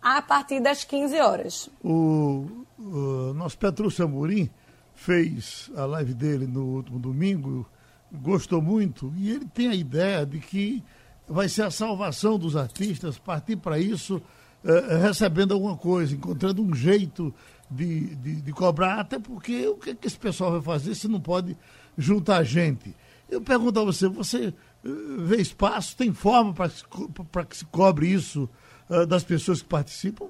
[0.00, 1.68] a partir das 15 horas.
[1.84, 2.46] O,
[2.78, 4.48] o nosso Petrúcio Amorim
[4.94, 7.66] fez a live dele no último domingo
[8.22, 10.82] gostou muito e ele tem a ideia de que
[11.28, 14.16] vai ser a salvação dos artistas, partir para isso
[14.64, 17.34] uh, recebendo alguma coisa, encontrando um jeito
[17.70, 21.20] de, de, de, cobrar, até porque o que, que esse pessoal vai fazer se não
[21.20, 21.56] pode
[21.98, 22.94] juntar gente?
[23.28, 24.54] Eu pergunto a você, você
[24.84, 28.48] uh, vê espaço, tem forma para que se cobre isso
[28.88, 30.26] uh, das pessoas que participam?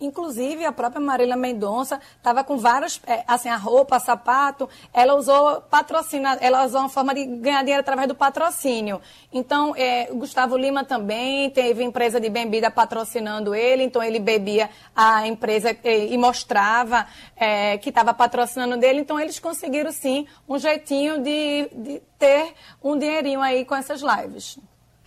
[0.00, 5.60] Inclusive, a própria Marília Mendonça estava com vários, é, assim, a roupa, sapato, ela usou
[5.62, 9.00] patrocínio, ela usou uma forma de ganhar dinheiro através do patrocínio.
[9.32, 15.26] Então, é, Gustavo Lima também teve empresa de bebida patrocinando ele, então ele bebia a
[15.26, 21.20] empresa e, e mostrava é, que estava patrocinando dele, então eles conseguiram sim um jeitinho
[21.20, 24.58] de, de ter um dinheirinho aí com essas lives.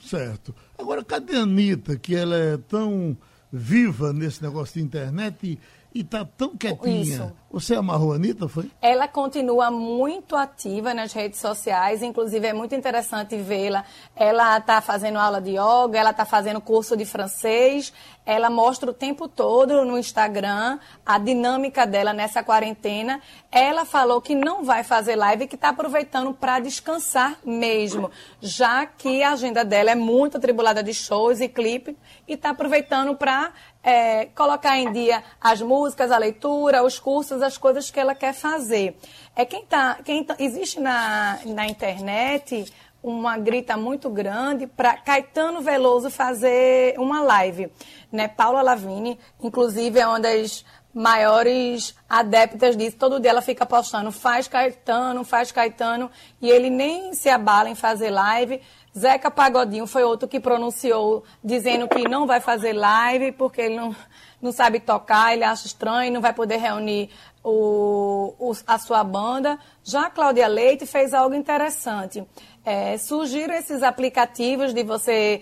[0.04, 0.54] Certo.
[0.78, 3.16] Agora, cadê a Anitta, que ela é tão
[3.52, 5.60] viva nesse negócio de internet
[5.94, 7.02] e está tão quietinha.
[7.02, 7.34] Isso.
[7.52, 8.72] Você amarrou a Anitta, foi?
[8.82, 13.84] Ela continua muito ativa nas redes sociais, inclusive é muito interessante vê-la.
[14.16, 17.92] Ela está fazendo aula de yoga, ela está fazendo curso de francês,
[18.26, 23.20] ela mostra o tempo todo no Instagram a dinâmica dela nessa quarentena.
[23.52, 29.24] Ela falou que não vai fazer live, que está aproveitando para descansar mesmo, já que
[29.24, 31.98] a agenda dela é muito atribulada de shows e clipe
[32.28, 33.52] e está aproveitando para
[33.84, 38.34] é, colocar em dia as músicas, a leitura, os cursos, as coisas que ela quer
[38.34, 38.98] fazer.
[39.36, 42.72] É quem tá, quem tá, existe na, na internet
[43.04, 47.72] uma grita muito grande para Caetano Veloso fazer uma live.
[48.12, 48.28] Né?
[48.28, 50.64] Paula Lavini, inclusive, é uma das
[50.94, 52.98] maiores adeptas disso.
[52.98, 56.12] Todo dia ela fica postando, faz Caetano, faz Caetano,
[56.42, 58.62] e ele nem se abala em fazer live.
[58.98, 63.96] Zeca Pagodinho foi outro que pronunciou dizendo que não vai fazer live porque ele não,
[64.42, 67.10] não sabe tocar, ele acha estranho, não vai poder reunir
[67.44, 69.58] o, o, a sua banda.
[69.84, 72.24] Já a Cláudia Leite fez algo interessante.
[72.64, 75.42] É, surgiram esses aplicativos de você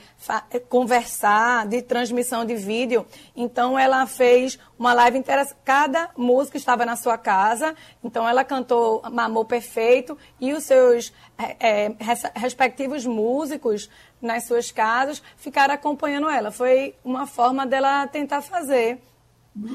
[0.69, 3.05] conversar, de transmissão de vídeo.
[3.35, 5.57] Então, ela fez uma live interessante.
[5.65, 7.75] Cada música estava na sua casa.
[8.01, 11.95] Então, ela cantou Mamor Perfeito e os seus é, é,
[12.35, 13.89] respectivos músicos
[14.21, 16.51] nas suas casas ficaram acompanhando ela.
[16.51, 18.99] Foi uma forma dela tentar fazer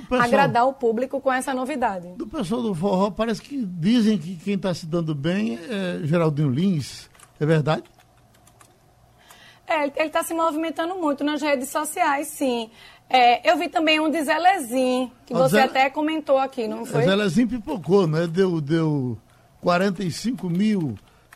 [0.09, 2.09] pessoal, agradar o público com essa novidade.
[2.16, 6.51] Do pessoal do forró, parece que dizem que quem está se dando bem é Geraldinho
[6.51, 7.09] Lins.
[7.40, 7.84] É verdade?
[9.66, 12.70] É, ele está se movimentando muito nas redes sociais, sim.
[13.09, 15.62] É, eu vi também um de Zelezinho, que você Zé...
[15.62, 17.05] até comentou aqui, não foi?
[17.05, 18.26] Zelezinho pipocou, né?
[18.26, 19.18] Deu, deu
[19.61, 20.95] 45 mil.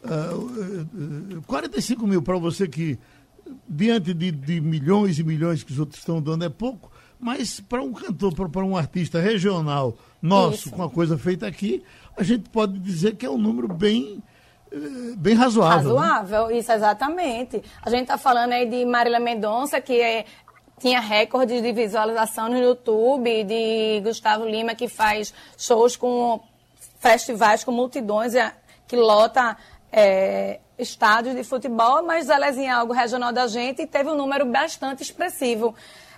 [0.08, 2.98] Uh, 45 mil para você que,
[3.68, 6.90] diante de, de, milhões e milhões que os outros estão dando, é pouco.
[7.20, 10.70] Mas para um cantor, para um artista regional nosso, Isso.
[10.70, 11.82] com a coisa feita aqui,
[12.16, 14.22] a gente pode dizer que é um número bem
[14.70, 15.94] eh, bem razoável.
[15.94, 16.00] Né?
[16.00, 16.58] Razoável, né?
[16.58, 17.62] isso exatamente.
[17.82, 20.24] A gente está falando aí de Marília Mendonça, que é,
[20.78, 26.40] tinha recordes de visualização no YouTube, de Gustavo Lima, que faz shows com
[27.00, 28.34] festivais com multidões,
[28.86, 29.56] que lota
[29.92, 34.46] é, estádios de futebol, mas Zelezinha é algo regional da gente e teve um número
[34.46, 35.74] bastante expressivo.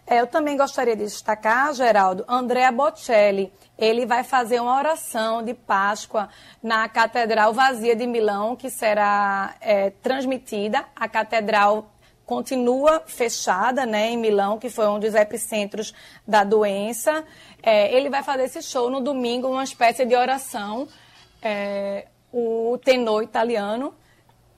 [0.06, 3.52] É, eu também gostaria de destacar, Geraldo, Andrea Bocelli.
[3.78, 6.28] Ele vai fazer uma oração de Páscoa
[6.62, 10.84] na Catedral Vazia de Milão, que será é, transmitida.
[10.96, 11.90] A catedral
[12.26, 15.94] continua fechada né, em Milão, que foi um dos epicentros
[16.26, 17.24] da doença.
[17.62, 20.88] É, ele vai fazer esse show no domingo, uma espécie de oração.
[21.42, 23.94] É, o tenor italiano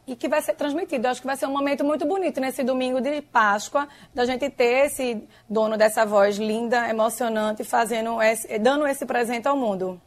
[0.06, 1.06] e que vai ser transmitido.
[1.06, 4.48] Eu acho que vai ser um momento muito bonito nesse domingo de Páscoa, da gente
[4.50, 10.00] ter esse dono dessa voz linda, emocionante, fazendo esse, dando esse presente ao mundo.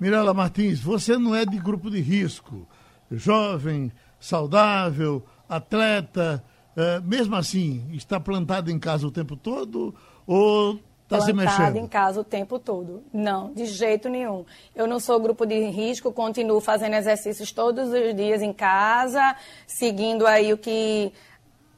[0.00, 2.66] Mirela Martins, você não é de grupo de risco,
[3.10, 6.42] jovem, saudável, atleta,
[6.76, 9.94] é, mesmo assim, está plantado em casa o tempo todo
[10.26, 10.78] ou
[11.08, 11.76] Se mexendo?
[11.76, 13.02] em casa o tempo todo.
[13.12, 14.44] Não, de jeito nenhum.
[14.74, 19.34] Eu não sou grupo de risco, continuo fazendo exercícios todos os dias em casa,
[19.66, 21.12] seguindo aí o que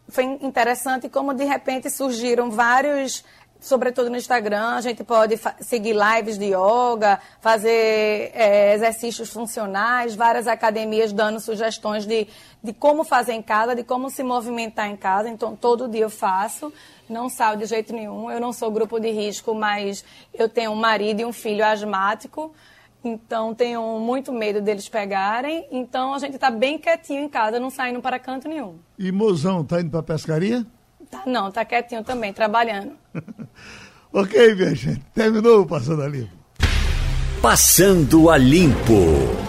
[0.08, 3.24] foi interessante como de repente surgiram vários
[3.60, 10.46] sobretudo no Instagram, a gente pode seguir lives de yoga, fazer é, exercícios funcionais, várias
[10.46, 12.26] academias dando sugestões de,
[12.62, 15.28] de como fazer em casa, de como se movimentar em casa.
[15.28, 16.72] Então, todo dia eu faço,
[17.08, 18.30] não saio de jeito nenhum.
[18.30, 22.52] Eu não sou grupo de risco, mas eu tenho um marido e um filho asmático.
[23.02, 25.66] Então, tenho muito medo deles pegarem.
[25.70, 28.78] Então, a gente está bem quietinho em casa, não saindo para canto nenhum.
[28.98, 30.66] E Mozão, tá indo para pescaria?
[31.10, 32.92] Tá, não, tá quietinho também, trabalhando.
[34.12, 35.02] ok, minha gente.
[35.12, 36.30] Terminou o Passando a Limpo.
[37.42, 39.40] Passando a Limpo.